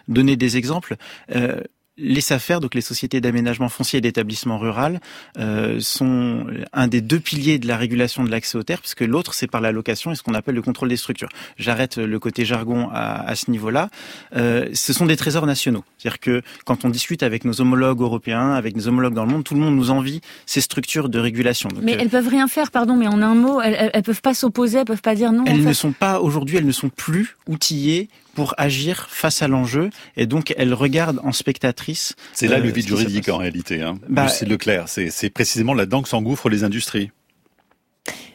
donner 0.08 0.38
des 0.38 0.56
exemples. 0.56 0.96
Euh, 1.36 1.60
les 1.98 2.22
SAFER, 2.22 2.60
donc 2.60 2.74
les 2.74 2.82
sociétés 2.82 3.22
d'aménagement 3.22 3.70
foncier 3.70 4.00
et 4.00 4.02
d'établissement 4.02 4.58
rural, 4.58 5.00
euh, 5.38 5.80
sont 5.80 6.48
un 6.74 6.88
des 6.88 7.02
deux 7.02 7.20
piliers 7.20 7.60
de 7.60 7.68
la 7.68 7.78
régulation 7.78 8.24
de 8.24 8.32
l'accès 8.32 8.58
aux 8.58 8.64
terres, 8.64 8.80
puisque 8.80 9.02
l'autre, 9.02 9.34
c'est 9.34 9.48
par 9.48 9.62
la 9.62 9.72
location 9.72 10.12
et 10.12 10.16
ce 10.16 10.24
qu'on 10.24 10.34
appelle 10.34 10.56
le 10.56 10.62
contrôle 10.62 10.90
des 10.90 10.98
structures. 10.98 11.30
J'arrête 11.58 11.98
le 11.98 12.20
côté 12.20 12.46
jargon 12.46 12.90
à, 12.92 13.22
à 13.28 13.36
ce 13.36 13.52
niveau-là. 13.52 13.90
Euh, 14.36 14.68
ce 14.74 14.92
sont 14.94 15.06
des 15.06 15.18
trésors 15.18 15.46
nationaux. 15.46 15.84
C'est-à-dire 15.98 16.20
que 16.20 16.42
quand 16.66 16.84
on 16.84 16.90
discute 16.90 17.22
avec 17.22 17.46
nos 17.46 17.62
homologues 17.62 18.02
européens, 18.02 18.54
avec 18.54 18.76
nos 18.76 18.88
homologues 18.88 19.14
dans 19.14 19.26
le 19.26 19.32
monde, 19.32 19.44
tout 19.44 19.54
le 19.54 19.60
monde 19.60 19.76
nous 19.76 19.92
envie 19.92 20.22
ces 20.46 20.62
structures 20.62 21.10
de 21.10 21.20
régulation. 21.20 21.70
mais 21.82 21.96
euh, 21.96 22.00
elles 22.00 22.10
peuvent 22.10 22.28
rien 22.28 22.48
faire, 22.48 22.72
pardon, 22.72 22.96
mais 22.96 23.08
en 23.08 23.22
un 23.22 23.36
mot, 23.36 23.62
elles, 23.62 23.92
elles, 23.94 24.04
peuvent 24.04 24.22
pas 24.22 24.34
s'opposer, 24.34 24.80
elles 24.80 24.86
peuvent 24.86 25.02
pas 25.02 25.16
dire 25.16 25.32
non. 25.32 25.44
Elles 25.46 25.64
ne 25.64 25.74
sont 25.74 25.92
pas, 25.92 26.20
aujourd'hui, 26.20 26.58
elles 26.58 26.66
ne 26.66 26.72
sont 26.72 26.90
plus 26.90 27.36
outillées 27.48 28.10
pour 28.34 28.54
agir 28.58 29.08
face 29.10 29.42
à 29.42 29.48
l'enjeu 29.48 29.90
et 30.18 30.26
donc 30.26 30.54
elle 30.58 30.74
regarde 30.74 31.20
en 31.24 31.32
spectatrice. 31.32 32.16
C'est 32.34 32.48
là 32.48 32.60
le 32.60 32.70
euh, 32.70 32.72
vide 32.72 32.88
juridique 32.88 33.30
en 33.30 33.38
réalité. 33.38 33.82
Hein. 33.82 33.96
Bah, 34.10 34.28
Leclerc, 34.46 34.86
c'est 34.88 35.30
précisément 35.30 35.74
là-dedans 35.74 36.02
que 36.02 36.10
s'engouffrent 36.10 36.50
les 36.50 36.64
industries. 36.64 37.12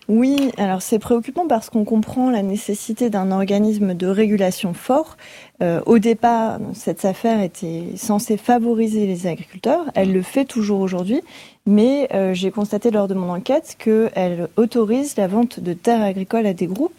Oui, 0.08 0.52
alors 0.56 0.80
c'est 0.80 0.98
préoccupant 0.98 1.46
parce 1.46 1.68
qu'on 1.68 1.84
comprend 1.84 2.30
la 2.30 2.42
nécessité 2.42 3.10
d'un 3.10 3.30
organisme 3.30 3.92
de 3.92 4.06
régulation 4.06 4.72
fort. 4.72 5.18
Euh, 5.62 5.82
au 5.84 5.98
départ, 5.98 6.58
cette 6.72 7.04
affaire 7.04 7.42
était 7.42 7.84
censée 7.96 8.38
favoriser 8.38 9.06
les 9.06 9.26
agriculteurs. 9.26 9.84
Elle 9.94 10.14
le 10.14 10.22
fait 10.22 10.46
toujours 10.46 10.80
aujourd'hui, 10.80 11.20
mais 11.68 12.08
euh, 12.14 12.32
j'ai 12.32 12.50
constaté 12.50 12.90
lors 12.90 13.08
de 13.08 13.14
mon 13.14 13.30
enquête 13.30 13.76
qu'elle 13.78 14.48
autorise 14.56 15.18
la 15.18 15.26
vente 15.26 15.60
de 15.60 15.75
terres 15.75 16.02
agricoles 16.02 16.46
à 16.46 16.54
des 16.54 16.66
groupes. 16.66 16.98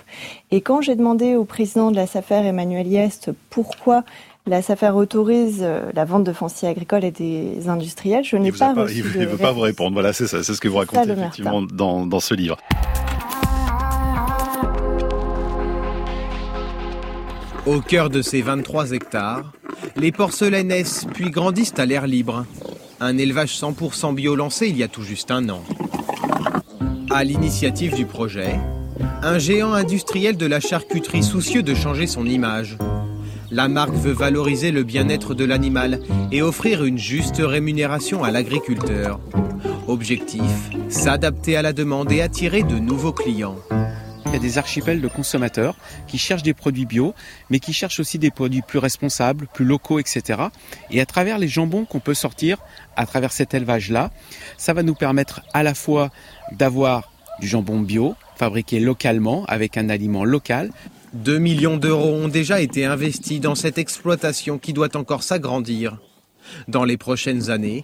Et 0.52 0.62
quand 0.62 0.80
j'ai 0.82 0.96
demandé 0.96 1.34
au 1.34 1.44
président 1.44 1.90
de 1.90 1.96
la 1.96 2.06
SAFER, 2.06 2.46
Emmanuel 2.46 2.86
Yest, 2.86 3.32
pourquoi 3.50 4.04
la 4.46 4.62
SAFER 4.62 4.92
autorise 4.92 5.62
euh, 5.64 5.92
la 5.96 6.06
vente 6.06 6.24
de 6.24 6.34
fonciers 6.34 6.70
agricoles 6.70 7.04
à 7.04 7.10
des 7.10 7.68
industriels, 7.68 8.24
je 8.24 8.38
n'ai 8.38 8.52
pas, 8.52 8.74
reçu 8.74 9.04
Il 9.16 9.22
ne 9.22 9.26
veut 9.26 9.38
pas 9.38 9.52
vous 9.52 9.62
répondre. 9.62 9.94
Voilà, 9.94 10.14
c'est 10.14 10.28
ça, 10.28 10.44
c'est 10.44 10.54
ce 10.54 10.62
que 10.62 10.68
vous 10.68 10.78
racontez 10.78 11.10
effectivement 11.10 11.64
dans, 11.64 12.06
dans 12.06 12.20
ce 12.20 12.36
livre. 12.36 12.58
Au 17.66 17.82
cœur 17.82 18.12
de 18.12 18.22
ces 18.22 18.44
23 18.44 18.92
hectares, 18.92 19.52
les 19.96 20.12
porcelaines 20.12 20.68
naissent 20.68 21.06
puis 21.14 21.30
grandissent 21.30 21.74
à 21.78 21.86
l'air 21.86 22.08
libre. 22.08 22.46
Un 23.00 23.18
élevage 23.18 23.58
100% 23.60 24.14
bio 24.14 24.36
lancé 24.36 24.68
il 24.68 24.78
y 24.78 24.84
a 24.84 24.88
tout 24.88 25.04
juste 25.04 25.32
un 25.32 25.48
an. 25.50 25.64
À 27.12 27.24
l'initiative 27.24 27.96
du 27.96 28.06
projet, 28.06 28.60
un 29.22 29.38
géant 29.40 29.74
industriel 29.74 30.38
de 30.38 30.46
la 30.46 30.60
charcuterie 30.60 31.24
soucieux 31.24 31.64
de 31.64 31.74
changer 31.74 32.08
son 32.08 32.26
image. 32.26 32.78
La 33.52 33.68
marque 33.68 33.96
veut 33.96 34.14
valoriser 34.14 34.72
le 34.72 34.84
bien-être 34.84 35.34
de 35.34 35.44
l'animal 35.44 36.00
et 36.32 36.42
offrir 36.42 36.84
une 36.84 36.98
juste 36.98 37.38
rémunération 37.40 38.24
à 38.24 38.32
l'agriculteur. 38.32 39.20
Objectif, 39.88 40.70
s'adapter 40.88 41.58
à 41.58 41.62
la 41.62 41.74
demande 41.74 42.12
et 42.12 42.22
attirer 42.22 42.62
de 42.64 42.78
nouveaux 42.78 43.14
clients. 43.14 43.58
Il 44.30 44.34
y 44.34 44.36
a 44.36 44.40
des 44.40 44.60
archipels 44.60 45.02
de 45.02 45.08
consommateurs 45.08 45.76
qui 46.08 46.20
cherchent 46.20 46.44
des 46.44 46.54
produits 46.54 46.86
bio, 46.86 47.16
mais 47.50 47.58
qui 47.58 47.74
cherchent 47.74 48.00
aussi 48.00 48.20
des 48.20 48.30
produits 48.30 48.62
plus 48.62 48.78
responsables, 48.78 49.48
plus 49.52 49.66
locaux, 49.66 49.98
etc. 49.98 50.40
Et 50.92 51.02
à 51.02 51.08
travers 51.08 51.40
les 51.40 51.48
jambons 51.48 51.84
qu'on 51.84 52.00
peut 52.00 52.14
sortir, 52.14 52.60
à 52.96 53.08
travers 53.08 53.32
cet 53.32 53.56
élevage-là, 53.56 54.12
ça 54.56 54.74
va 54.74 54.84
nous 54.84 54.94
permettre 54.94 55.42
à 55.56 55.64
la 55.64 55.74
fois 55.74 56.12
d'avoir 56.52 57.12
du 57.42 57.48
jambon 57.48 57.80
bio, 57.80 58.14
fabriqué 58.36 58.80
localement, 58.80 59.46
avec 59.48 59.78
un 59.78 59.90
aliment 59.90 60.26
local. 60.26 60.70
2 61.14 61.40
millions 61.40 61.78
d'euros 61.78 62.14
ont 62.14 62.28
déjà 62.28 62.62
été 62.62 62.86
investis 62.86 63.42
dans 63.42 63.56
cette 63.56 63.80
exploitation 63.80 64.60
qui 64.60 64.74
doit 64.74 64.96
encore 64.96 65.24
s'agrandir. 65.24 65.98
Dans 66.68 66.84
les 66.84 66.98
prochaines 66.98 67.50
années, 67.50 67.84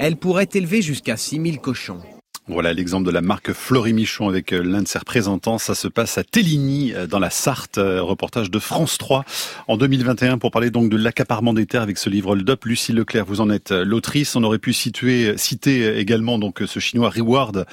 elle 0.00 0.16
pourrait 0.16 0.48
élever 0.54 0.82
jusqu'à 0.82 1.16
6000 1.16 1.60
cochons. 1.60 2.00
Voilà 2.46 2.74
l'exemple 2.74 3.06
de 3.06 3.10
la 3.10 3.22
marque 3.22 3.54
Fleury 3.54 3.94
Michon 3.94 4.28
avec 4.28 4.52
euh, 4.52 4.62
l'un 4.62 4.82
de 4.82 4.86
ses 4.86 4.98
représentants. 4.98 5.56
Ça 5.56 5.74
se 5.74 5.88
passe 5.88 6.18
à 6.18 6.24
Téligny, 6.24 6.92
euh, 6.92 7.06
dans 7.06 7.18
la 7.18 7.30
Sarthe. 7.30 7.78
Euh, 7.78 8.02
reportage 8.02 8.50
de 8.50 8.58
France 8.58 8.98
3 8.98 9.24
en 9.66 9.78
2021 9.78 10.36
pour 10.36 10.50
parler 10.50 10.68
donc 10.68 10.90
de 10.90 10.98
l'accaparement 10.98 11.54
des 11.54 11.64
terres 11.64 11.80
avec 11.80 11.96
ce 11.96 12.10
livre 12.10 12.32
Hold 12.32 12.50
Up. 12.50 12.66
Lucie 12.66 12.92
Leclerc, 12.92 13.24
vous 13.24 13.40
en 13.40 13.48
êtes 13.48 13.70
l'autrice. 13.70 14.36
On 14.36 14.42
aurait 14.42 14.58
pu 14.58 14.74
situer, 14.74 15.38
citer 15.38 15.96
également 15.96 16.38
donc 16.38 16.62
ce 16.66 16.80
chinois 16.80 17.08
Reward 17.08 17.64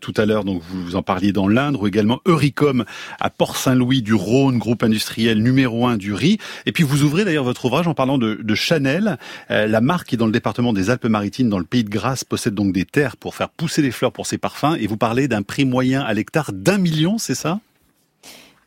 tout 0.00 0.14
à 0.16 0.26
l'heure. 0.26 0.42
Donc 0.42 0.60
vous 0.68 0.96
en 0.96 1.02
parliez 1.02 1.30
dans 1.30 1.46
l'Indre 1.46 1.82
ou 1.82 1.86
également 1.86 2.20
Euricom 2.26 2.84
à 3.20 3.30
Port-Saint-Louis 3.30 4.02
du 4.02 4.14
Rhône, 4.14 4.58
groupe 4.58 4.82
industriel 4.82 5.40
numéro 5.40 5.86
un 5.86 5.96
du 5.96 6.12
riz. 6.12 6.38
Et 6.66 6.72
puis 6.72 6.82
vous 6.82 7.04
ouvrez 7.04 7.24
d'ailleurs 7.24 7.44
votre 7.44 7.66
ouvrage 7.66 7.86
en 7.86 7.94
parlant 7.94 8.18
de, 8.18 8.40
de 8.42 8.54
Chanel. 8.54 9.18
la 9.48 9.80
marque 9.80 10.08
qui 10.08 10.14
est 10.16 10.18
dans 10.18 10.26
le 10.26 10.32
département 10.32 10.72
des 10.72 10.90
Alpes-Maritimes, 10.90 11.48
dans 11.48 11.58
le 11.58 11.64
pays 11.64 11.84
de 11.84 11.90
Grasse, 11.90 12.24
possède 12.24 12.54
donc 12.54 12.72
des 12.72 12.84
terres 12.84 13.16
pour 13.16 13.34
faire 13.34 13.50
pousser 13.50 13.82
les 13.82 13.92
fleurs 13.92 14.12
pour 14.16 14.26
ses 14.26 14.38
parfums 14.38 14.76
et 14.80 14.86
vous 14.86 14.96
parlez 14.96 15.28
d'un 15.28 15.42
prix 15.42 15.66
moyen 15.66 16.00
à 16.00 16.14
l'hectare 16.14 16.50
d'un 16.54 16.78
million, 16.78 17.18
c'est 17.18 17.34
ça? 17.34 17.60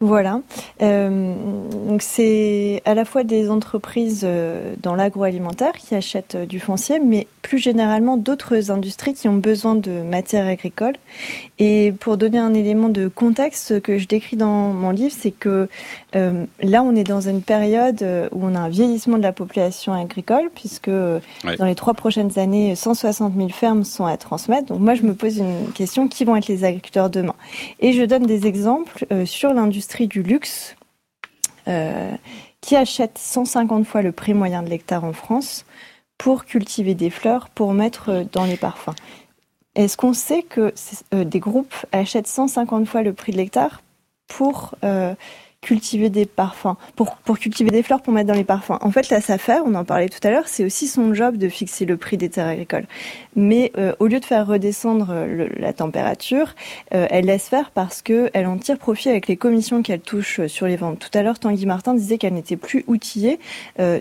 Voilà. 0.01 0.39
Euh, 0.81 1.33
donc 1.85 2.01
c'est 2.01 2.81
à 2.85 2.93
la 2.93 3.03
fois 3.03 3.25
des 3.25 3.49
entreprises 3.49 4.21
euh, 4.23 4.75
dans 4.81 4.95
l'agroalimentaire 4.95 5.73
qui 5.73 5.93
achètent 5.93 6.35
euh, 6.35 6.45
du 6.45 6.61
foncier, 6.61 7.01
mais 7.01 7.27
plus 7.41 7.57
généralement 7.57 8.15
d'autres 8.15 8.71
industries 8.71 9.13
qui 9.13 9.27
ont 9.27 9.35
besoin 9.35 9.75
de 9.75 9.91
matières 10.01 10.47
agricoles. 10.47 10.95
Et 11.57 11.93
pour 11.99 12.15
donner 12.15 12.37
un 12.37 12.53
élément 12.53 12.87
de 12.87 13.09
contexte, 13.09 13.67
ce 13.67 13.73
que 13.73 13.97
je 13.97 14.07
décris 14.07 14.37
dans 14.37 14.71
mon 14.71 14.91
livre, 14.91 15.13
c'est 15.17 15.31
que 15.31 15.67
là, 16.13 16.83
on 16.83 16.95
est 16.95 17.03
dans 17.03 17.27
une 17.27 17.41
période 17.41 18.05
où 18.31 18.45
on 18.45 18.55
a 18.55 18.59
un 18.59 18.69
vieillissement 18.69 19.17
de 19.17 19.23
la 19.23 19.31
population 19.31 19.93
agricole, 19.93 20.49
puisque 20.53 20.89
dans 20.89 21.65
les 21.65 21.75
trois 21.75 21.93
prochaines 21.93 22.37
années, 22.37 22.75
160 22.75 23.35
000 23.35 23.49
fermes 23.49 23.83
sont 23.83 24.05
à 24.05 24.15
transmettre. 24.15 24.67
Donc 24.67 24.79
moi, 24.79 24.93
je 24.93 25.03
me 25.03 25.13
pose 25.13 25.37
une 25.37 25.71
question 25.73 26.07
qui 26.07 26.23
vont 26.23 26.35
être 26.35 26.47
les 26.47 26.63
agriculteurs 26.63 27.09
demain? 27.09 27.35
Et 27.79 27.93
je 27.93 28.03
donne 28.03 28.25
des 28.25 28.45
exemples 28.45 29.05
sur 29.25 29.53
l'industrie 29.53 29.88
du 29.97 30.23
luxe 30.23 30.75
euh, 31.67 32.11
qui 32.61 32.75
achète 32.75 33.17
150 33.17 33.85
fois 33.85 34.01
le 34.01 34.11
prix 34.11 34.33
moyen 34.33 34.63
de 34.63 34.69
l'hectare 34.69 35.03
en 35.03 35.13
France 35.13 35.65
pour 36.17 36.45
cultiver 36.45 36.95
des 36.95 37.09
fleurs 37.09 37.49
pour 37.49 37.73
mettre 37.73 38.25
dans 38.31 38.45
les 38.45 38.57
parfums. 38.57 38.95
Est-ce 39.75 39.97
qu'on 39.97 40.13
sait 40.13 40.43
que 40.43 40.73
euh, 41.13 41.23
des 41.23 41.39
groupes 41.39 41.75
achètent 41.91 42.27
150 42.27 42.87
fois 42.87 43.01
le 43.01 43.13
prix 43.13 43.31
de 43.31 43.37
l'hectare 43.37 43.81
pour 44.27 44.75
euh, 44.83 45.15
cultiver 45.61 46.09
des 46.09 46.25
parfums, 46.25 46.75
pour, 46.95 47.17
pour 47.17 47.37
cultiver 47.37 47.69
des 47.69 47.83
fleurs 47.83 48.01
pour 48.01 48.13
mettre 48.13 48.27
dans 48.27 48.33
les 48.33 48.45
parfums. 48.45 48.77
En 48.81 48.91
fait, 48.91 49.09
la 49.09 49.19
SAFER, 49.19 49.59
on 49.65 49.75
en 49.75 49.83
parlait 49.83 50.07
tout 50.07 50.25
à 50.25 50.31
l'heure, 50.31 50.47
c'est 50.47 50.63
aussi 50.63 50.87
son 50.87 51.13
job 51.13 51.37
de 51.37 51.49
fixer 51.49 51.85
le 51.85 51.97
prix 51.97 52.17
des 52.17 52.29
terres 52.29 52.47
agricoles. 52.47 52.85
Mais 53.35 53.71
euh, 53.77 53.93
au 53.99 54.07
lieu 54.07 54.19
de 54.19 54.25
faire 54.25 54.47
redescendre 54.47 55.07
euh, 55.11 55.47
la 55.57 55.73
température, 55.73 56.55
euh, 56.93 57.07
elle 57.09 57.25
laisse 57.25 57.49
faire 57.49 57.71
parce 57.71 58.01
qu'elle 58.01 58.47
en 58.47 58.57
tire 58.57 58.77
profit 58.77 59.09
avec 59.09 59.27
les 59.27 59.35
commissions 59.35 59.81
qu'elle 59.81 59.99
touche 59.99 60.45
sur 60.47 60.65
les 60.65 60.77
ventes. 60.77 60.99
Tout 60.99 61.17
à 61.17 61.23
l'heure, 61.23 61.39
Tanguy 61.39 61.65
Martin 61.65 61.93
disait 61.93 62.17
qu'elle 62.17 62.33
n'était 62.33 62.57
plus 62.57 62.83
outillée. 62.87 63.39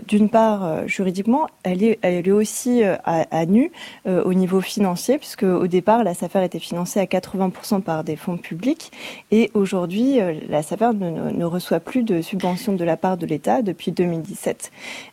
D'une 0.07 0.29
part, 0.29 0.87
juridiquement, 0.87 1.47
elle 1.63 1.83
est, 1.83 1.99
elle 2.01 2.27
est 2.27 2.31
aussi 2.31 2.83
à, 2.83 3.45
nu 3.45 3.71
au 4.05 4.33
niveau 4.33 4.61
financier, 4.61 5.17
puisque 5.17 5.43
au 5.43 5.67
départ, 5.67 6.03
la 6.03 6.13
SAFER 6.13 6.43
était 6.43 6.59
financée 6.59 6.99
à 6.99 7.05
80% 7.05 7.81
par 7.81 8.03
des 8.03 8.15
fonds 8.15 8.37
publics. 8.37 8.91
Et 9.31 9.51
aujourd'hui, 9.53 10.19
la 10.47 10.63
SAFER 10.63 10.91
ne 10.93 11.45
reçoit 11.49 11.79
plus 11.79 12.03
de 12.03 12.21
subventions 12.21 12.73
de 12.73 12.83
la 12.83 12.97
part 12.97 13.17
de 13.17 13.25
l'État 13.25 13.61
depuis 13.61 13.91
2017. 13.91 14.71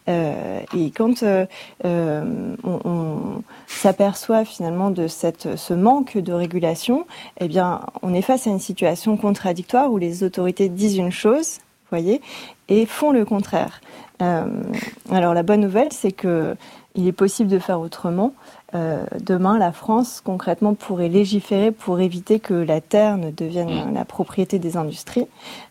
Euh, 0.08 0.60
et 0.76 0.90
quand 0.90 1.22
euh, 1.22 1.46
euh, 1.84 2.56
on, 2.64 3.42
s'aperçoit 3.66 4.44
finalement 4.44 4.90
de 4.90 5.06
cette, 5.06 5.56
ce 5.56 5.74
manque 5.74 6.16
de 6.16 6.32
régulation, 6.32 7.06
eh 7.40 7.48
bien, 7.48 7.80
on 8.02 8.14
est 8.14 8.22
face 8.22 8.46
à 8.46 8.50
une 8.50 8.60
situation 8.60 9.16
contradictoire 9.16 9.92
où 9.92 9.98
les 9.98 10.22
autorités 10.22 10.68
disent 10.68 10.96
une 10.96 11.12
chose, 11.12 11.58
voyez, 11.90 12.20
et 12.68 12.86
font 12.86 13.12
le 13.12 13.24
contraire. 13.24 13.80
alors 14.20 15.34
la 15.34 15.42
bonne 15.42 15.60
nouvelle, 15.60 15.92
c'est 15.92 16.12
que 16.12 16.56
il 16.96 17.06
est 17.06 17.12
possible 17.12 17.50
de 17.50 17.58
faire 17.58 17.80
autrement. 17.80 18.32
Euh, 18.74 19.04
demain, 19.20 19.58
la 19.58 19.70
France, 19.70 20.20
concrètement, 20.24 20.74
pourrait 20.74 21.08
légiférer 21.08 21.70
pour 21.70 22.00
éviter 22.00 22.40
que 22.40 22.54
la 22.54 22.80
terre 22.80 23.16
ne 23.18 23.30
devienne 23.30 23.90
mm. 23.90 23.94
la 23.94 24.04
propriété 24.04 24.58
des 24.58 24.76
industries. 24.76 25.28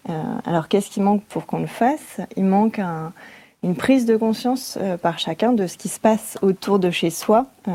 Euh, 0.10 0.24
alors, 0.46 0.68
qu'est-ce 0.68 0.90
qui 0.90 1.02
manque 1.02 1.24
pour 1.24 1.46
qu'on 1.46 1.60
le 1.60 1.68
fasse? 1.68 2.22
Il 2.38 2.46
manque 2.46 2.80
une 3.66 3.76
prise 3.76 4.06
de 4.06 4.16
conscience 4.16 4.78
euh, 4.80 4.96
par 4.96 5.18
chacun 5.18 5.52
de 5.52 5.66
ce 5.66 5.76
qui 5.76 5.90
se 5.90 6.00
passe 6.00 6.38
autour 6.44 6.78
de 6.78 6.92
chez 6.92 7.10
soi 7.10 7.48
euh, 7.68 7.72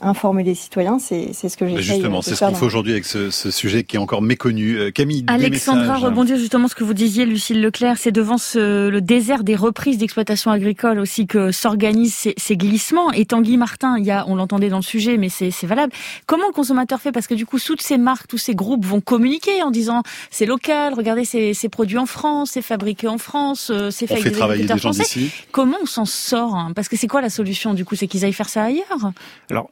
informer 0.00 0.42
les 0.42 0.54
citoyens, 0.54 0.98
c'est 0.98 1.34
ce 1.34 1.54
que 1.58 1.66
j'ai 1.68 1.82
Justement, 1.82 2.22
c'est 2.22 2.34
ce 2.34 2.46
qu'on 2.46 2.54
fait 2.54 2.64
aujourd'hui 2.64 2.92
avec 2.92 3.04
ce, 3.04 3.28
ce, 3.28 3.50
sujet 3.50 3.84
qui 3.84 3.96
est 3.96 3.98
encore 3.98 4.22
méconnu. 4.22 4.78
Euh, 4.78 4.90
Camille, 4.90 5.22
Alexandra 5.26 5.98
rebondir 5.98 6.38
justement 6.38 6.66
ce 6.66 6.74
que 6.74 6.82
vous 6.82 6.94
disiez, 6.94 7.26
Lucille 7.26 7.60
Leclerc, 7.60 7.98
c'est 7.98 8.10
devant 8.10 8.38
ce, 8.38 8.88
le 8.88 9.00
désert 9.02 9.44
des 9.44 9.54
reprises 9.54 9.98
d'exploitation 9.98 10.50
agricole 10.50 10.98
aussi 10.98 11.26
que 11.26 11.52
s'organisent 11.52 12.14
ces, 12.14 12.32
ces, 12.38 12.56
glissements. 12.56 13.12
Et 13.12 13.26
Tanguy 13.26 13.58
Martin, 13.58 13.98
il 13.98 14.06
y 14.06 14.10
a, 14.10 14.24
on 14.28 14.36
l'entendait 14.36 14.70
dans 14.70 14.78
le 14.78 14.82
sujet, 14.82 15.18
mais 15.18 15.28
c'est 15.28 15.50
valable. 15.64 15.92
Comment 16.24 16.46
le 16.46 16.54
consommateur 16.54 17.02
fait? 17.02 17.12
Parce 17.12 17.26
que 17.26 17.34
du 17.34 17.44
coup, 17.44 17.58
toutes 17.58 17.82
ces 17.82 17.98
marques, 17.98 18.28
tous 18.28 18.38
ces 18.38 18.54
groupes 18.54 18.86
vont 18.86 19.02
communiquer 19.02 19.62
en 19.62 19.70
disant 19.70 20.04
c'est 20.30 20.46
local, 20.46 20.94
regardez, 20.94 21.26
c'est 21.26 21.68
produit 21.68 21.98
en 21.98 22.06
France, 22.06 22.52
c'est 22.54 22.62
fabriqué 22.62 23.08
en 23.08 23.18
France, 23.18 23.70
c'est 23.90 24.06
fait 24.06 24.14
on 24.14 24.22
fait 24.22 24.30
travailler 24.30 24.64
des 24.64 24.78
gens 24.78 24.90
d'ici. 24.90 25.30
Comment 25.52 25.78
on 25.82 25.86
s'en 25.86 26.04
sort 26.04 26.54
hein? 26.54 26.72
Parce 26.74 26.88
que 26.88 26.96
c'est 26.96 27.08
quoi 27.08 27.20
la 27.20 27.30
solution 27.30 27.74
du 27.74 27.84
coup? 27.84 27.94
C'est 27.94 28.06
qu'ils 28.06 28.24
aillent 28.24 28.32
faire 28.32 28.48
ça 28.48 28.64
ailleurs? 28.64 29.12
Alors, 29.50 29.70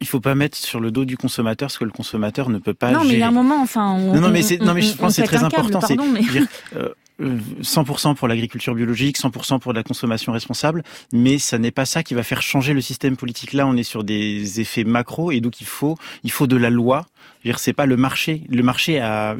il 0.00 0.06
faut 0.06 0.20
pas 0.20 0.34
mettre 0.34 0.58
sur 0.58 0.80
le 0.80 0.90
dos 0.90 1.04
du 1.04 1.16
consommateur 1.16 1.70
ce 1.70 1.78
que 1.78 1.84
le 1.84 1.90
consommateur 1.90 2.50
ne 2.50 2.58
peut 2.58 2.74
pas 2.74 2.90
non, 2.90 3.04
mais 3.04 3.14
il 3.14 3.18
y 3.18 3.22
a 3.22 3.28
un 3.28 3.32
moment, 3.32 3.62
enfin, 3.62 3.98
non, 3.98 4.20
non, 4.20 4.30
mais 4.30 4.42
non, 4.60 4.74
mais 4.74 4.82
je 4.82 4.94
pense 4.96 5.16
que 5.16 5.22
c'est 5.22 5.26
très 5.26 5.42
important. 5.42 5.80
C'est 5.80 5.96
100% 7.20 8.14
pour 8.16 8.28
l'agriculture 8.28 8.74
biologique, 8.74 9.18
100% 9.18 9.60
pour 9.60 9.72
la 9.72 9.82
consommation 9.82 10.32
responsable, 10.32 10.82
mais 11.12 11.38
ça 11.38 11.58
n'est 11.58 11.70
pas 11.70 11.86
ça 11.86 12.02
qui 12.02 12.14
va 12.14 12.22
faire 12.22 12.42
changer 12.42 12.74
le 12.74 12.80
système 12.80 13.16
politique. 13.16 13.52
Là, 13.52 13.66
on 13.66 13.76
est 13.76 13.84
sur 13.84 14.04
des 14.04 14.60
effets 14.60 14.84
macro 14.84 15.30
et 15.30 15.40
donc 15.40 15.60
il 15.60 15.66
faut, 15.66 15.96
il 16.22 16.30
faut 16.30 16.46
de 16.46 16.56
la 16.56 16.70
loi. 16.70 17.06
C'est 17.56 17.72
pas 17.72 17.86
le 17.86 17.96
marché. 17.96 18.42
Le 18.50 18.62
marché 18.62 19.00
a, 19.00 19.36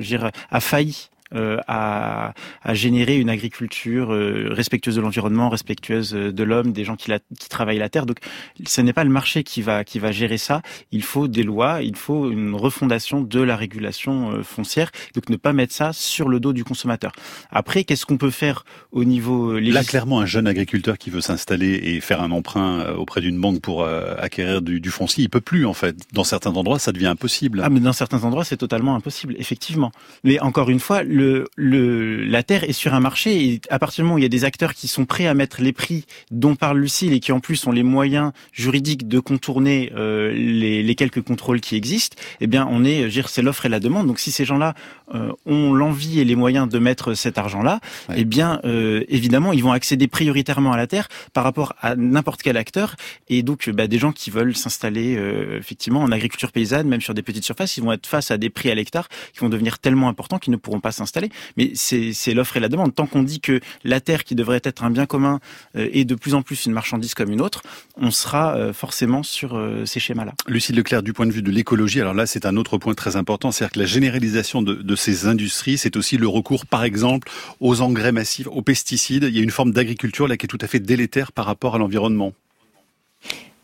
a 0.50 0.61
failli 0.61 1.09
à, 1.35 2.33
à, 2.62 2.75
générer 2.75 3.17
une 3.17 3.31
agriculture 3.31 4.09
respectueuse 4.09 4.97
de 4.97 5.00
l'environnement, 5.00 5.49
respectueuse 5.49 6.12
de 6.12 6.45
l'homme, 6.45 6.73
des 6.73 6.85
gens 6.85 6.97
qui, 6.97 7.11
la, 7.11 7.19
qui 7.38 7.49
travaillent 7.49 7.79
la 7.79 7.88
terre. 7.88 8.07
Donc, 8.07 8.19
ce 8.67 8.81
n'est 8.81 8.93
pas 8.93 9.05
le 9.05 9.11
marché 9.11 9.43
qui 9.43 9.62
va 9.62 9.85
qui 9.85 9.99
va 9.99 10.12
gérer 10.12 10.38
ça. 10.38 10.62
Il 10.93 11.03
faut 11.03 11.29
des 11.29 11.43
lois, 11.43 11.83
il 11.83 11.97
faut 11.97 12.31
une 12.31 12.55
refondation 12.55 13.21
de 13.21 13.41
la 13.41 13.57
régulation 13.57 14.43
foncière. 14.43 14.91
Donc, 15.14 15.29
ne 15.29 15.37
pas 15.37 15.53
mettre 15.53 15.75
ça 15.75 15.93
sur 15.93 16.29
le 16.29 16.41
dos 16.41 16.53
du 16.53 16.64
consommateur. 16.64 17.12
Après, 17.50 17.85
qu'est-ce 17.85 18.07
qu'on 18.07 18.19
peut 18.19 18.31
faire 18.31 18.64
au 18.93 19.05
niveau 19.05 19.59
Là, 19.59 19.85
clairement, 19.85 20.21
un 20.21 20.26
jeune 20.26 20.47
agriculteur 20.47 20.99
qui 20.99 21.11
veut 21.11 21.21
s'installer 21.21 21.81
et 21.83 22.00
faire 22.00 22.21
un 22.23 22.31
emprunt 22.31 22.87
auprès 22.97 23.21
d'une 23.21 23.41
banque 23.41 23.61
pour 23.61 23.87
acquérir 23.87 24.62
du, 24.62 24.81
du 24.81 24.91
foncier, 24.91 25.25
il 25.25 25.31
peut 25.31 25.41
plus 25.41 25.67
en 25.67 25.75
fait. 25.75 25.97
Dans 26.12 26.25
certains 26.25 26.53
endroits, 26.53 26.79
ça 26.79 26.93
devient 26.93 27.07
impossible. 27.07 27.61
Ah, 27.64 27.71
mais 27.71 27.81
dans 27.81 27.93
certains 27.93 28.25
endroits, 28.25 28.45
c'est 28.45 28.57
totalement 28.57 28.95
impossible, 28.95 29.35
effectivement. 29.38 29.93
Mais 30.23 30.41
encore 30.41 30.71
une 30.71 30.81
fois, 30.81 31.03
le, 31.03 31.24
le, 31.57 32.25
la 32.25 32.43
terre 32.43 32.64
est 32.64 32.73
sur 32.73 32.95
un 32.95 33.00
marché 33.00 33.45
et 33.45 33.61
à 33.71 33.78
partir 33.78 34.02
du 34.02 34.07
moment 34.07 34.16
où 34.16 34.19
il 34.19 34.23
y 34.23 34.26
a 34.26 34.31
des 34.31 34.45
acteurs 34.45 34.75
qui 34.75 34.88
sont 34.88 35.04
prêts 35.07 35.26
à 35.26 35.35
mettre 35.35 35.62
les 35.62 35.73
prix 35.73 36.04
dont 36.31 36.57
parle 36.57 36.78
Lucille 36.78 37.12
et 37.12 37.21
qui 37.21 37.33
en 37.33 37.40
plus 37.40 37.66
ont 37.66 37.73
les 37.73 37.83
moyens 37.83 38.33
juridiques 38.52 39.09
de 39.09 39.19
contourner 39.21 39.93
euh, 39.97 40.33
les, 40.33 40.83
les, 40.83 40.95
quelques 40.95 41.23
contrôles 41.23 41.61
qui 41.61 41.76
existent, 41.76 42.16
eh 42.40 42.47
bien, 42.47 42.66
on 42.71 42.85
est, 42.85 43.09
c'est 43.28 43.43
l'offre 43.43 43.66
et 43.66 43.69
la 43.69 43.81
demande. 43.81 44.07
Donc, 44.07 44.19
si 44.19 44.31
ces 44.31 44.45
gens-là 44.45 44.75
euh, 45.14 45.33
ont 45.47 45.73
l'envie 45.73 46.21
et 46.21 46.25
les 46.25 46.37
moyens 46.37 46.69
de 46.69 46.78
mettre 46.78 47.14
cet 47.14 47.38
argent-là, 47.38 47.81
eh 48.14 48.25
bien, 48.25 48.61
euh, 48.64 49.04
évidemment, 49.09 49.52
ils 49.52 49.62
vont 49.62 49.73
accéder 49.73 50.09
prioritairement 50.09 50.73
à 50.73 50.76
la 50.76 50.87
terre 50.87 51.09
par 51.33 51.45
rapport 51.45 51.75
à 51.81 51.97
n'importe 51.97 52.43
quel 52.43 52.57
acteur. 52.57 52.97
Et 53.28 53.43
donc, 53.43 53.69
bah, 53.71 53.87
des 53.87 53.99
gens 53.99 54.12
qui 54.12 54.31
veulent 54.31 54.57
s'installer 54.57 55.16
euh, 55.16 55.59
effectivement 55.59 56.00
en 56.02 56.12
agriculture 56.12 56.52
paysanne, 56.52 56.88
même 56.88 57.00
sur 57.00 57.14
des 57.14 57.23
petites 57.23 57.45
surfaces, 57.45 57.76
ils 57.76 57.83
vont 57.83 57.93
être 57.93 58.07
face 58.07 58.31
à 58.31 58.38
des 58.38 58.50
prix 58.50 58.71
à 58.71 58.75
l'hectare 58.75 59.09
qui 59.33 59.40
vont 59.40 59.49
devenir 59.49 59.78
tellement 59.78 60.09
importants 60.09 60.38
qu'ils 60.38 60.52
ne 60.52 60.57
pourront 60.57 60.81
pas 60.81 60.93
s'installer. 60.93 61.13
Mais 61.56 61.73
c'est 61.75 62.35
l'offre 62.35 62.56
et 62.56 62.61
la 62.61 62.68
demande. 62.68 62.94
Tant 62.94 63.06
qu'on 63.06 63.23
dit 63.23 63.40
que 63.40 63.61
la 63.85 64.00
terre, 64.00 64.25
qui 64.25 64.35
devrait 64.35 64.61
être 64.64 64.85
un 64.85 64.90
bien 64.90 65.06
commun, 65.06 65.40
euh, 65.76 65.88
est 65.92 66.04
de 66.04 66.14
plus 66.14 66.35
en 66.35 66.42
plus 66.42 66.66
une 66.66 66.73
marchandise 66.73 67.14
comme 67.14 67.30
une 67.30 67.40
autre, 67.40 67.62
on 67.97 68.11
sera 68.11 68.56
euh, 68.56 68.73
forcément 68.73 69.23
sur 69.23 69.61
ces 69.85 70.00
schémas-là. 70.00 70.33
Lucille 70.47 70.76
Leclerc, 70.76 71.02
du 71.02 71.12
point 71.12 71.26
de 71.26 71.33
vue 71.33 71.42
de 71.42 71.50
l'écologie, 71.50 72.00
alors 72.00 72.14
là, 72.14 72.26
c'est 72.26 72.47
un 72.47 72.56
autre 72.56 72.78
point 72.78 72.94
très 72.94 73.16
important, 73.16 73.52
c'est-à-dire 73.52 73.73
que 73.73 73.78
la 73.78 73.87
généralisation 73.87 74.62
de, 74.62 74.75
de 74.75 74.97
ces 74.97 75.26
industries, 75.26 75.78
c'est 75.78 75.97
aussi 75.97 76.16
le 76.16 76.28
recours, 76.28 76.66
par 76.66 76.85
exemple, 76.85 77.30
aux 77.61 77.80
engrais 77.80 78.12
massifs, 78.12 78.49
aux 78.49 78.62
pesticides. 78.62 79.25
Il 79.25 79.37
y 79.37 79.40
a 79.40 79.42
une 79.42 79.50
forme 79.50 79.73
d'agriculture 79.73 80.28
là 80.28 80.37
qui 80.37 80.47
est 80.47 80.49
tout 80.49 80.59
à 80.61 80.66
fait 80.66 80.80
délétère 80.80 81.33
par 81.33 81.47
rapport 81.47 81.75
à 81.75 81.78
l'environnement. 81.78 82.33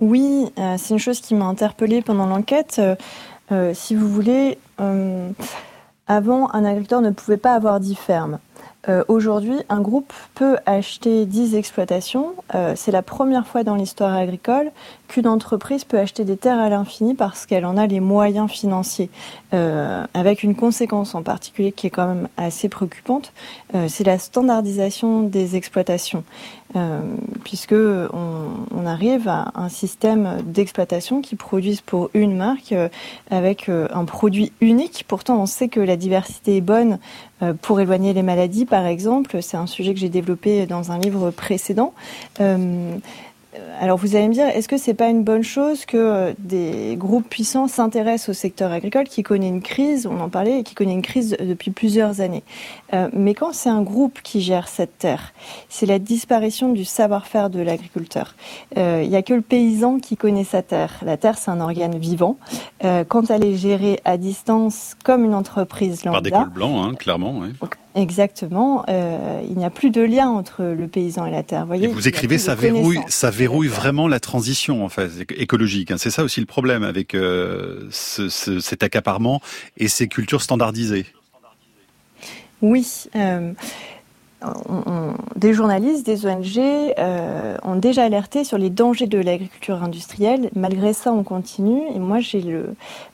Oui, 0.01 0.47
euh, 0.59 0.77
c'est 0.79 0.95
une 0.95 0.99
chose 0.99 1.21
qui 1.21 1.35
m'a 1.35 1.45
interpellée 1.45 2.01
pendant 2.01 2.27
l'enquête. 2.27 2.77
Euh, 2.79 2.97
euh, 3.53 3.73
si 3.75 3.95
vous 3.95 4.09
voulez, 4.09 4.59
avant, 6.11 6.51
un 6.53 6.65
agriculteur 6.65 7.01
ne 7.01 7.11
pouvait 7.11 7.37
pas 7.37 7.55
avoir 7.55 7.81
dix 7.81 7.95
fermes. 7.95 8.39
Aujourd'hui, 9.09 9.57
un 9.69 9.83
groupe 9.83 10.13
peut 10.35 10.57
acheter 10.65 11.27
10 11.27 11.55
exploitations. 11.55 12.33
c'est 12.75 12.91
la 12.91 13.03
première 13.03 13.47
fois 13.47 13.63
dans 13.63 13.75
l'histoire 13.75 14.17
agricole 14.17 14.73
qu'une 15.11 15.27
entreprise 15.27 15.85
peut 15.85 15.99
acheter 15.99 16.25
des 16.25 16.37
terres 16.37 16.61
à 16.61 16.69
l'infini 16.69 17.15
parce 17.15 17.45
qu'elle 17.45 17.67
en 17.67 17.77
a 17.77 17.87
les 17.87 18.01
moyens 18.01 18.51
financiers. 18.51 19.11
Euh, 19.53 20.05
avec 20.15 20.45
une 20.45 20.55
conséquence 20.55 21.17
en 21.17 21.23
particulier 21.23 21.73
qui 21.73 21.89
est 21.89 21.91
quand 21.91 22.07
même 22.07 22.29
assez 22.37 22.69
préoccupante, 22.69 23.33
euh, 23.75 23.87
c'est 23.89 24.05
la 24.05 24.19
standardisation 24.19 25.23
des 25.23 25.57
exploitations. 25.57 26.23
Euh, 26.77 27.01
puisque 27.43 27.73
on, 27.73 28.47
on, 28.71 28.87
arrive 28.87 29.27
à 29.27 29.51
un 29.57 29.69
système 29.69 30.41
d'exploitation 30.45 31.21
qui 31.21 31.35
produise 31.35 31.81
pour 31.81 32.11
une 32.15 32.37
marque 32.37 32.71
euh, 32.71 32.89
avec 33.29 33.69
euh, 33.69 33.89
un 33.93 34.05
produit 34.05 34.53
unique. 34.61 35.05
Pourtant, 35.09 35.43
on 35.43 35.47
sait 35.47 35.67
que 35.67 35.81
la 35.81 35.97
diversité 35.97 36.59
est 36.59 36.61
bonne 36.61 36.99
pour 37.63 37.81
éloigner 37.81 38.13
les 38.13 38.23
maladies, 38.23 38.67
par 38.67 38.85
exemple. 38.85 39.41
C'est 39.41 39.57
un 39.57 39.67
sujet 39.67 39.95
que 39.95 40.01
j'ai 40.01 40.11
développé 40.11 40.67
dans 40.67 40.93
un 40.93 40.99
livre 40.99 41.31
précédent. 41.31 41.95
Euh, 43.57 43.77
alors 43.81 43.99
vous 43.99 44.15
allez 44.15 44.29
me 44.29 44.35
dire, 44.35 44.47
est-ce 44.47 44.69
que 44.69 44.77
c'est 44.77 44.95
pas 44.95 45.09
une 45.09 45.25
bonne 45.25 45.43
chose 45.43 45.85
que 45.85 45.97
euh, 45.97 46.33
des 46.39 46.95
groupes 46.97 47.29
puissants 47.29 47.67
s'intéressent 47.67 48.29
au 48.29 48.33
secteur 48.33 48.71
agricole 48.71 49.05
qui 49.05 49.23
connaît 49.23 49.49
une 49.49 49.63
crise, 49.63 50.07
on 50.07 50.21
en 50.21 50.29
parlait, 50.29 50.61
et 50.61 50.63
qui 50.63 50.75
connaît 50.75 50.93
une 50.93 51.03
crise 51.03 51.37
depuis 51.41 51.71
plusieurs 51.71 52.21
années? 52.21 52.45
Euh, 52.95 53.09
mais 53.13 53.35
quand 53.35 53.53
c'est 53.53 53.69
un 53.69 53.83
groupe 53.83 54.21
qui 54.23 54.41
gère 54.41 54.69
cette 54.69 54.99
terre, 54.99 55.33
c'est 55.69 55.87
la 55.87 55.99
disparition 55.99 56.73
du 56.73 56.85
savoir-faire 56.85 57.51
de 57.51 57.61
l'agriculteur. 57.61 58.35
Il 58.77 59.09
n'y 59.09 59.17
a 59.17 59.23
que 59.23 59.35
le 59.35 59.41
paysan 59.41 59.99
qui 59.99 60.17
connaît 60.17 60.45
sa 60.45 60.63
terre. 60.63 61.01
La 61.05 61.17
terre, 61.17 61.39
c'est 61.39 61.51
un 61.51 61.61
organe 61.61 61.97
vivant. 61.97 62.37
quand 63.09 63.31
elle 63.31 63.45
est 63.45 63.57
gérée 63.57 64.01
à 64.05 64.17
distance 64.17 64.95
comme 65.05 65.25
une 65.25 65.35
entreprise 65.35 66.05
lambda, 66.05 66.13
par 66.13 66.23
des 66.23 66.31
cols 66.31 66.55
blancs, 66.55 66.85
hein, 66.85 66.95
clairement. 66.95 67.43
Exactement. 67.95 68.85
Euh, 68.89 69.43
il 69.49 69.57
n'y 69.57 69.65
a 69.65 69.71
plus 69.71 69.91
de 69.91 70.01
lien 70.01 70.29
entre 70.29 70.63
le 70.63 70.87
paysan 70.87 71.27
et 71.27 71.31
la 71.31 71.43
terre. 71.43 71.67
Voyez, 71.67 71.85
et 71.85 71.89
vous 71.89 72.07
écrivez, 72.07 72.39
ça 72.39 72.55
verrouille, 72.55 73.01
ça 73.09 73.31
verrouille 73.31 73.69
vraiment 73.69 74.07
la 74.07 74.21
transition 74.21 74.85
en 74.85 74.89
fait 74.89 75.11
écologique. 75.37 75.91
Hein. 75.91 75.97
C'est 75.99 76.11
ça 76.11 76.23
aussi 76.23 76.41
le 76.41 76.47
problème 76.47 76.85
avec 76.85 77.15
euh, 77.15 77.89
ce, 77.91 78.29
ce, 78.29 78.61
cet 78.61 78.83
accaparement 78.83 79.41
et 79.77 79.89
ces 79.89 80.07
cultures 80.07 80.43
standardisées. 80.43 81.07
Oui. 82.63 82.87
Euh, 83.17 83.53
des 85.37 85.53
journalistes, 85.53 86.07
des 86.07 86.27
ONG 86.27 86.59
euh, 86.59 87.57
ont 87.63 87.77
déjà 87.77 88.05
alerté 88.05 88.45
sur 88.45 88.59
les 88.59 88.71
dangers 88.71 89.07
de 89.07 89.19
l'agriculture 89.19 89.83
industrielle. 89.83 90.51
Malgré 90.55 90.93
ça, 90.93 91.13
on 91.13 91.23
continue. 91.23 91.83
Et 91.95 91.99
moi, 91.99 92.21
j'ai 92.21 92.43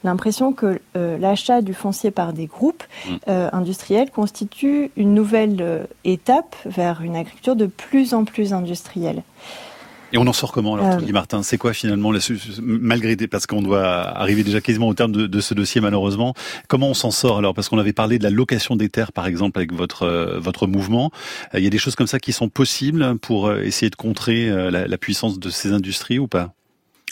l'impression 0.05 0.53
que 0.53 0.81
euh, 0.97 1.19
l'achat 1.19 1.63
du 1.63 1.75
foncier 1.75 2.11
par 2.11 2.33
des 2.33 2.47
groupes 2.47 2.85
mmh. 2.85 3.15
euh, 3.29 3.49
industriels 3.53 4.11
constitue 4.11 4.91
une 4.97 5.15
nouvelle 5.15 5.59
euh, 5.61 5.85
étape 6.05 6.57
vers 6.65 7.03
une 7.03 7.17
agriculture 7.17 7.57
de 7.57 7.67
plus 7.67 8.15
en 8.15 8.25
plus 8.25 8.53
industrielle. 8.53 9.23
Et 10.13 10.19
on 10.19 10.27
en 10.27 10.33
sort 10.33 10.53
comment 10.53 10.75
alors, 10.75 10.99
Guy 10.99 11.13
Martin? 11.13 11.43
C'est 11.43 11.59
quoi 11.59 11.73
finalement, 11.73 12.13
malgré 12.61 13.17
parce 13.27 13.47
qu'on 13.47 13.63
doit 13.63 13.85
arriver 13.85 14.45
déjà 14.45 14.61
quasiment 14.61 14.89
au 14.89 14.95
terme 14.95 15.13
de, 15.13 15.27
de 15.27 15.41
ce 15.41 15.55
dossier 15.55 15.81
malheureusement, 15.81 16.35
comment 16.69 16.89
on 16.89 16.95
s'en 16.95 17.11
sort 17.11 17.39
alors? 17.39 17.55
Parce 17.55 17.69
qu'on 17.69 17.79
avait 17.79 17.93
parlé 17.93 18.19
de 18.19 18.23
la 18.23 18.31
location 18.31 18.77
des 18.77 18.89
terres 18.89 19.13
par 19.13 19.27
exemple 19.27 19.59
avec 19.59 19.73
votre 19.73 20.05
euh, 20.05 20.39
votre 20.39 20.67
mouvement. 20.67 21.11
Euh, 21.55 21.59
il 21.59 21.65
y 21.65 21.67
a 21.67 21.71
des 21.71 21.79
choses 21.79 21.97
comme 21.97 22.07
ça 22.07 22.21
qui 22.21 22.33
sont 22.33 22.49
possibles 22.49 23.19
pour 23.19 23.49
euh, 23.49 23.63
essayer 23.63 23.91
de 23.91 23.97
contrer 23.97 24.49
la, 24.71 24.87
la 24.87 24.99
puissance 24.99 25.39
de 25.39 25.51
ces 25.51 25.73
industries 25.73 26.19
ou 26.19 26.29
pas? 26.29 26.56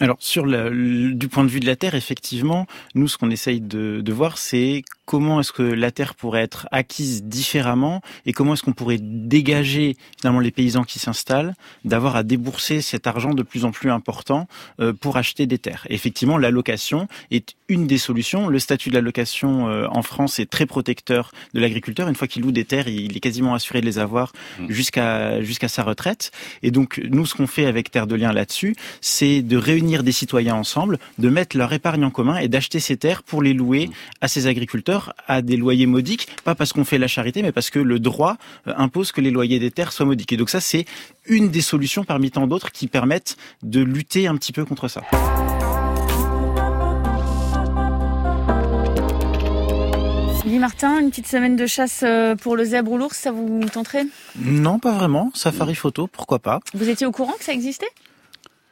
Alors 0.01 0.17
sur 0.19 0.45
le, 0.45 1.13
du 1.15 1.29
point 1.29 1.45
de 1.45 1.49
vue 1.49 1.61
de 1.61 1.67
la 1.67 1.77
terre, 1.77 1.95
effectivement, 1.95 2.67
nous 2.97 3.07
ce 3.07 3.17
qu'on 3.17 3.31
essaye 3.31 3.61
de, 3.61 4.01
de 4.01 4.13
voir, 4.13 4.39
c'est 4.39 4.83
comment 5.07 5.41
est-ce 5.41 5.53
que 5.53 5.63
la 5.63 5.93
terre 5.93 6.15
pourrait 6.15 6.43
être 6.43 6.67
acquise 6.73 7.23
différemment 7.25 8.01
et 8.27 8.33
comment 8.33 8.55
est-ce 8.55 8.63
qu'on 8.63 8.73
pourrait 8.73 8.99
dégager 9.01 9.97
finalement 10.19 10.41
les 10.41 10.51
paysans 10.51 10.83
qui 10.83 10.99
s'installent 10.99 11.55
d'avoir 11.85 12.17
à 12.17 12.23
débourser 12.23 12.81
cet 12.81 13.07
argent 13.07 13.35
de 13.35 13.43
plus 13.43 13.65
en 13.65 13.71
plus 13.71 13.91
important 13.91 14.49
euh, 14.81 14.93
pour 14.93 15.17
acheter 15.17 15.47
des 15.47 15.59
terres. 15.59 15.87
effectivement, 15.91 16.39
l'allocation 16.39 17.07
est 17.31 17.55
une 17.69 17.87
des 17.87 17.99
solutions. 17.99 18.49
Le 18.49 18.59
statut 18.59 18.89
de 18.89 18.95
l'allocation 18.95 19.69
euh, 19.69 19.87
en 19.91 20.03
France 20.03 20.41
est 20.41 20.51
très 20.51 20.67
protecteur 20.67 21.31
de 21.55 21.61
l'agriculteur. 21.61 22.09
Une 22.09 22.17
fois 22.17 22.27
qu'il 22.27 22.43
loue 22.43 22.53
des 22.53 22.65
terres, 22.65 22.89
il 22.89 23.17
est 23.17 23.21
quasiment 23.21 23.55
assuré 23.55 23.81
de 23.81 23.87
les 23.87 23.99
avoir 23.99 24.33
mmh. 24.59 24.71
jusqu'à 24.71 25.41
jusqu'à 25.43 25.69
sa 25.69 25.83
retraite. 25.83 26.33
Et 26.63 26.71
donc 26.71 27.01
nous, 27.11 27.27
ce 27.27 27.35
qu'on 27.35 27.47
fait 27.47 27.67
avec 27.67 27.91
Terre 27.91 28.07
de 28.07 28.17
Liens 28.17 28.33
là-dessus, 28.33 28.75
c'est 29.01 29.43
de 29.43 29.57
réunir 29.57 29.84
des 29.85 30.13
citoyens 30.13 30.55
ensemble, 30.55 30.99
de 31.19 31.29
mettre 31.29 31.57
leur 31.57 31.73
épargne 31.73 32.05
en 32.05 32.11
commun 32.11 32.37
et 32.37 32.49
d'acheter 32.49 32.81
ces 32.81 32.97
terres 32.97 33.23
pour 33.23 33.43
les 33.43 33.53
louer 33.53 33.87
mmh. 33.87 33.93
à 34.23 34.29
ces 34.29 34.47
agriculteurs 34.47 35.15
à 35.29 35.43
des 35.43 35.57
loyers 35.57 35.87
modiques, 35.87 36.29
pas 36.45 36.55
parce 36.55 36.73
qu'on 36.73 36.85
fait 36.85 36.99
la 36.99 37.09
charité, 37.09 37.43
mais 37.43 37.53
parce 37.53 37.71
que 37.71 37.79
le 37.79 37.99
droit 37.99 38.37
euh, 38.67 38.75
impose 38.77 39.13
que 39.13 39.21
les 39.21 39.31
loyers 39.31 39.59
des 39.59 39.71
terres 39.71 39.93
soient 39.93 40.07
modiques. 40.07 40.33
Et 40.33 40.37
donc 40.37 40.51
ça, 40.51 40.61
c'est 40.61 40.87
une 41.27 41.51
des 41.51 41.61
solutions 41.61 42.05
parmi 42.05 42.31
tant 42.31 42.47
d'autres 42.47 42.73
qui 42.73 42.87
permettent 42.87 43.37
de 43.63 43.81
lutter 43.81 44.27
un 44.27 44.37
petit 44.37 44.53
peu 44.53 44.65
contre 44.65 44.89
ça. 44.89 45.03
Martin, 50.65 50.99
une 50.99 51.11
petite 51.11 51.27
semaine 51.27 51.57
de 51.57 51.67
chasse 51.67 52.01
euh, 52.05 52.37
pour 52.37 52.57
le 52.57 52.65
zèbre 52.65 52.91
ou 52.91 52.97
l'ours, 52.97 53.19
ça 53.19 53.33
vous 53.33 53.61
tenterait? 53.71 54.07
Non, 54.37 54.79
pas 54.79 54.93
vraiment. 54.93 55.31
Safari 55.35 55.75
photo, 55.75 56.07
pourquoi 56.07 56.39
pas. 56.39 56.61
Vous 56.73 56.89
étiez 56.89 57.07
au 57.07 57.13
courant 57.13 57.35
que 57.39 57.45
ça 57.45 57.53
existait? 57.53 57.91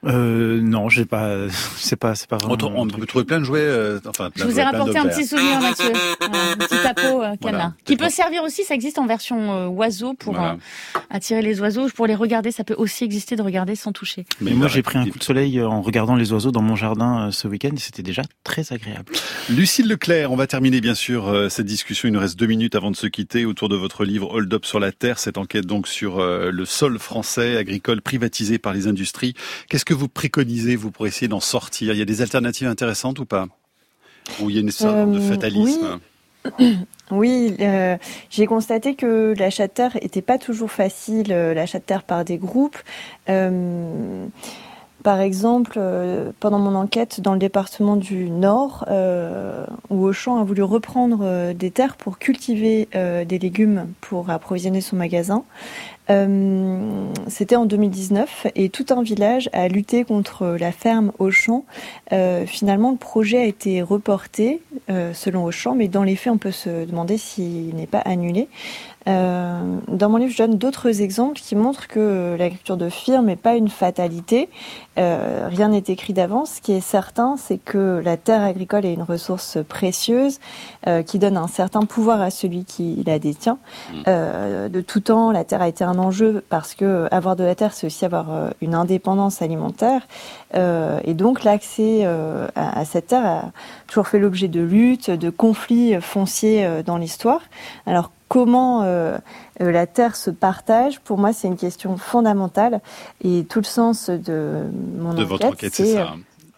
Euh, 0.04 0.60
non, 0.60 0.88
j'ai 0.88 1.04
pas, 1.04 1.36
c'est 1.76 1.96
pas, 1.96 2.14
c'est 2.14 2.28
pas 2.28 2.36
vraiment. 2.36 2.56
On, 2.76 2.86
peut 2.88 3.06
trouver 3.06 3.24
plein 3.24 3.38
de 3.38 3.44
jouets. 3.44 3.60
Euh, 3.60 4.00
enfin, 4.06 4.30
plein 4.30 4.44
Je 4.44 4.50
vous 4.50 4.58
ai 4.58 4.62
rapporté 4.62 4.98
un 4.98 5.06
petit 5.06 5.24
souvenir, 5.24 5.60
Mathieu, 5.60 5.92
un 6.20 6.56
petit 6.56 6.82
tapot 6.82 7.22
euh, 7.22 7.36
canard, 7.36 7.72
qui 7.84 7.96
peut 7.96 8.08
servir 8.08 8.42
aussi. 8.42 8.64
Ça 8.64 8.74
existe 8.74 8.98
en 8.98 9.06
version 9.06 9.52
euh, 9.52 9.66
oiseau 9.68 10.14
pour 10.14 10.40
euh, 10.40 10.54
attirer 11.10 11.42
les 11.42 11.60
oiseaux. 11.60 11.88
Pour 11.94 12.06
les 12.06 12.16
regarder, 12.16 12.50
ça 12.50 12.64
peut 12.64 12.74
aussi 12.76 13.04
exister 13.04 13.36
de 13.36 13.42
regarder 13.42 13.76
sans 13.76 13.92
toucher. 13.92 14.24
Mais 14.40 14.52
moi, 14.52 14.66
j'ai 14.66 14.82
pris 14.82 14.98
un 14.98 15.06
coup 15.06 15.18
de 15.18 15.24
soleil 15.24 15.62
en 15.62 15.82
regardant 15.82 16.16
les 16.16 16.32
oiseaux 16.32 16.50
dans 16.50 16.62
mon 16.62 16.76
jardin 16.76 17.30
ce 17.30 17.46
week-end. 17.46 17.70
et 17.74 17.78
C'était 17.78 18.02
déjà 18.02 18.22
très 18.42 18.72
agréable. 18.72 19.12
Lucille 19.50 19.88
Leclerc, 19.88 20.32
on 20.32 20.36
va 20.36 20.46
terminer 20.46 20.80
bien 20.80 20.94
sûr 20.94 21.32
cette 21.48 21.66
discussion. 21.66 22.08
Il 22.08 22.12
nous 22.12 22.20
reste 22.20 22.38
deux 22.38 22.46
minutes 22.46 22.74
avant 22.74 22.90
de 22.90 22.96
se 22.96 23.06
quitter 23.06 23.44
autour 23.44 23.68
de 23.68 23.76
votre 23.76 24.04
livre 24.04 24.32
Hold 24.34 24.52
Up 24.52 24.64
sur 24.64 24.80
la 24.80 24.90
terre. 24.90 25.18
Cette 25.18 25.38
enquête 25.38 25.66
donc 25.66 25.86
sur 25.86 26.20
le 26.22 26.64
sol 26.64 26.98
français 26.98 27.56
agricole 27.56 28.02
privatisé 28.02 28.58
par 28.58 28.72
les 28.72 28.88
industries. 28.88 29.34
Qu'est-ce 29.68 29.84
que 29.84 29.91
vous 29.94 30.08
préconisez, 30.08 30.76
vous, 30.76 30.90
pour 30.90 31.06
essayer 31.06 31.28
d'en 31.28 31.40
sortir? 31.40 31.92
Il 31.92 31.98
y 31.98 32.02
a 32.02 32.06
des 32.06 32.22
alternatives 32.22 32.68
intéressantes 32.68 33.18
ou 33.18 33.24
pas? 33.24 33.46
Ou 34.40 34.50
il 34.50 34.56
y 34.56 34.58
a 34.58 34.62
une 34.62 34.70
sorte 34.70 35.10
de 35.10 35.18
euh, 35.18 35.20
fatalisme? 35.20 36.00
Oui, 37.10 37.56
euh, 37.60 37.96
j'ai 38.30 38.46
constaté 38.46 38.94
que 38.94 39.34
l'achat 39.38 39.66
de 39.66 39.72
terre 39.72 39.96
n'était 40.00 40.22
pas 40.22 40.38
toujours 40.38 40.70
facile, 40.70 41.32
euh, 41.32 41.54
l'achat 41.54 41.78
de 41.78 41.84
terre 41.84 42.02
par 42.02 42.24
des 42.24 42.38
groupes. 42.38 42.78
Euh, 43.28 44.26
par 45.02 45.20
exemple, 45.20 45.74
euh, 45.78 46.30
pendant 46.38 46.60
mon 46.60 46.76
enquête 46.76 47.20
dans 47.20 47.32
le 47.32 47.40
département 47.40 47.96
du 47.96 48.30
Nord, 48.30 48.86
où 49.90 50.04
Auchan 50.04 50.38
a 50.38 50.44
voulu 50.44 50.62
reprendre 50.62 51.52
des 51.52 51.72
terres 51.72 51.96
pour 51.96 52.20
cultiver 52.20 52.88
des 52.94 53.38
légumes 53.40 53.88
pour 54.00 54.30
approvisionner 54.30 54.80
son 54.80 54.94
magasin, 54.94 55.42
c'était 56.08 57.56
en 57.56 57.64
2019 57.64 58.48
et 58.54 58.68
tout 58.68 58.86
un 58.90 59.02
village 59.02 59.48
a 59.52 59.68
lutté 59.68 60.04
contre 60.04 60.56
la 60.58 60.72
ferme 60.72 61.12
Auchan. 61.18 61.64
finalement, 62.46 62.90
le 62.90 62.96
projet 62.96 63.38
a 63.38 63.44
été 63.44 63.82
reporté 63.82 64.60
selon 64.88 65.44
Auchan, 65.44 65.74
mais 65.74 65.88
dans 65.88 66.02
les 66.02 66.16
faits, 66.16 66.32
on 66.32 66.38
peut 66.38 66.50
se 66.50 66.84
demander 66.84 67.16
s'il 67.18 67.74
n'est 67.74 67.86
pas 67.86 68.00
annulé. 68.00 68.48
Euh, 69.08 69.78
dans 69.88 70.08
mon 70.08 70.16
livre, 70.18 70.32
je 70.32 70.38
donne 70.38 70.58
d'autres 70.58 71.00
exemples 71.00 71.40
qui 71.40 71.56
montrent 71.56 71.88
que 71.88 72.36
l'agriculture 72.38 72.76
de 72.76 72.88
firme 72.88 73.26
n'est 73.26 73.36
pas 73.36 73.56
une 73.56 73.68
fatalité. 73.68 74.48
Euh, 74.98 75.48
rien 75.50 75.68
n'est 75.68 75.84
écrit 75.88 76.12
d'avance. 76.12 76.54
Ce 76.56 76.60
qui 76.60 76.72
est 76.72 76.80
certain, 76.80 77.36
c'est 77.36 77.58
que 77.58 78.00
la 78.04 78.16
terre 78.16 78.42
agricole 78.42 78.84
est 78.84 78.92
une 78.92 79.02
ressource 79.02 79.58
précieuse 79.68 80.38
euh, 80.86 81.02
qui 81.02 81.18
donne 81.18 81.36
un 81.36 81.48
certain 81.48 81.80
pouvoir 81.80 82.20
à 82.20 82.30
celui 82.30 82.64
qui 82.64 83.02
la 83.06 83.18
détient. 83.18 83.58
Mm. 83.92 83.96
Euh, 84.06 84.68
de 84.68 84.80
tout 84.80 85.00
temps, 85.00 85.32
la 85.32 85.44
terre 85.44 85.62
a 85.62 85.68
été 85.68 85.84
un 85.92 85.98
enjeu 85.98 86.42
parce 86.48 86.74
que 86.74 87.08
avoir 87.10 87.36
de 87.36 87.44
la 87.44 87.54
terre, 87.54 87.72
c'est 87.72 87.86
aussi 87.86 88.04
avoir 88.04 88.32
euh, 88.32 88.50
une 88.60 88.74
indépendance 88.74 89.42
alimentaire. 89.42 90.02
Euh, 90.54 91.00
et 91.04 91.14
donc, 91.14 91.44
l'accès 91.44 92.04
à, 92.04 92.80
à, 92.80 92.84
cette 92.84 93.08
terre 93.08 93.26
a 93.26 93.52
toujours 93.86 94.08
fait 94.08 94.18
l'objet 94.18 94.48
de 94.48 94.60
luttes, 94.60 95.10
de 95.10 95.30
conflits 95.30 96.00
fonciers 96.00 96.82
dans 96.84 96.96
l'histoire. 96.96 97.40
Alors 97.86 98.10
comment 98.32 98.82
euh, 98.82 99.18
euh, 99.60 99.70
la 99.70 99.86
terre 99.86 100.16
se 100.16 100.30
partage, 100.30 101.00
pour 101.00 101.18
moi, 101.18 101.34
c'est 101.34 101.48
une 101.48 101.58
question 101.58 101.98
fondamentale. 101.98 102.80
Et 103.22 103.44
tout 103.44 103.58
le 103.58 103.66
sens 103.66 104.08
de 104.08 104.62
mon 104.98 105.12
de 105.12 105.22
enquête, 105.22 105.74
c'est 105.74 105.98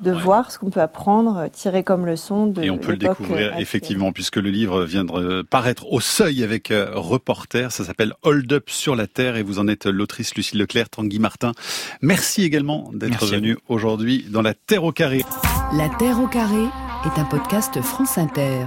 euh, 0.00 0.04
de 0.04 0.12
voir 0.12 0.50
ce 0.50 0.58
qu'on 0.58 0.70
peut 0.70 0.80
apprendre, 0.80 1.48
tirer 1.52 1.82
comme 1.82 2.06
leçon 2.06 2.46
de 2.46 2.62
Et 2.62 2.70
on 2.70 2.78
peut 2.78 2.92
le 2.92 2.98
découvrir 2.98 3.58
effectivement, 3.58 4.12
puisque 4.12 4.36
le 4.36 4.50
livre 4.50 4.84
vient 4.84 5.04
de 5.04 5.42
paraître 5.42 5.90
au 5.92 6.00
seuil 6.00 6.42
avec 6.42 6.72
Reporter. 6.72 7.72
Ça 7.72 7.84
s'appelle 7.84 8.14
Hold 8.22 8.52
Up 8.52 8.70
sur 8.70 8.96
la 8.96 9.06
Terre 9.06 9.36
et 9.36 9.42
vous 9.42 9.58
en 9.58 9.68
êtes 9.68 9.86
l'autrice 9.86 10.34
Lucille 10.34 10.58
Leclerc, 10.60 10.90
Tanguy 10.90 11.18
Martin. 11.18 11.52
Merci 12.00 12.42
également 12.42 12.90
d'être 12.92 13.26
venu 13.26 13.56
aujourd'hui 13.68 14.26
dans 14.28 14.42
La 14.42 14.54
Terre 14.54 14.84
au 14.84 14.92
carré. 14.92 15.24
La 15.72 15.88
Terre 15.88 16.20
au 16.20 16.26
carré 16.26 16.64
est 17.04 17.18
un 17.18 17.24
podcast 17.24 17.80
France 17.80 18.18
Inter. 18.18 18.66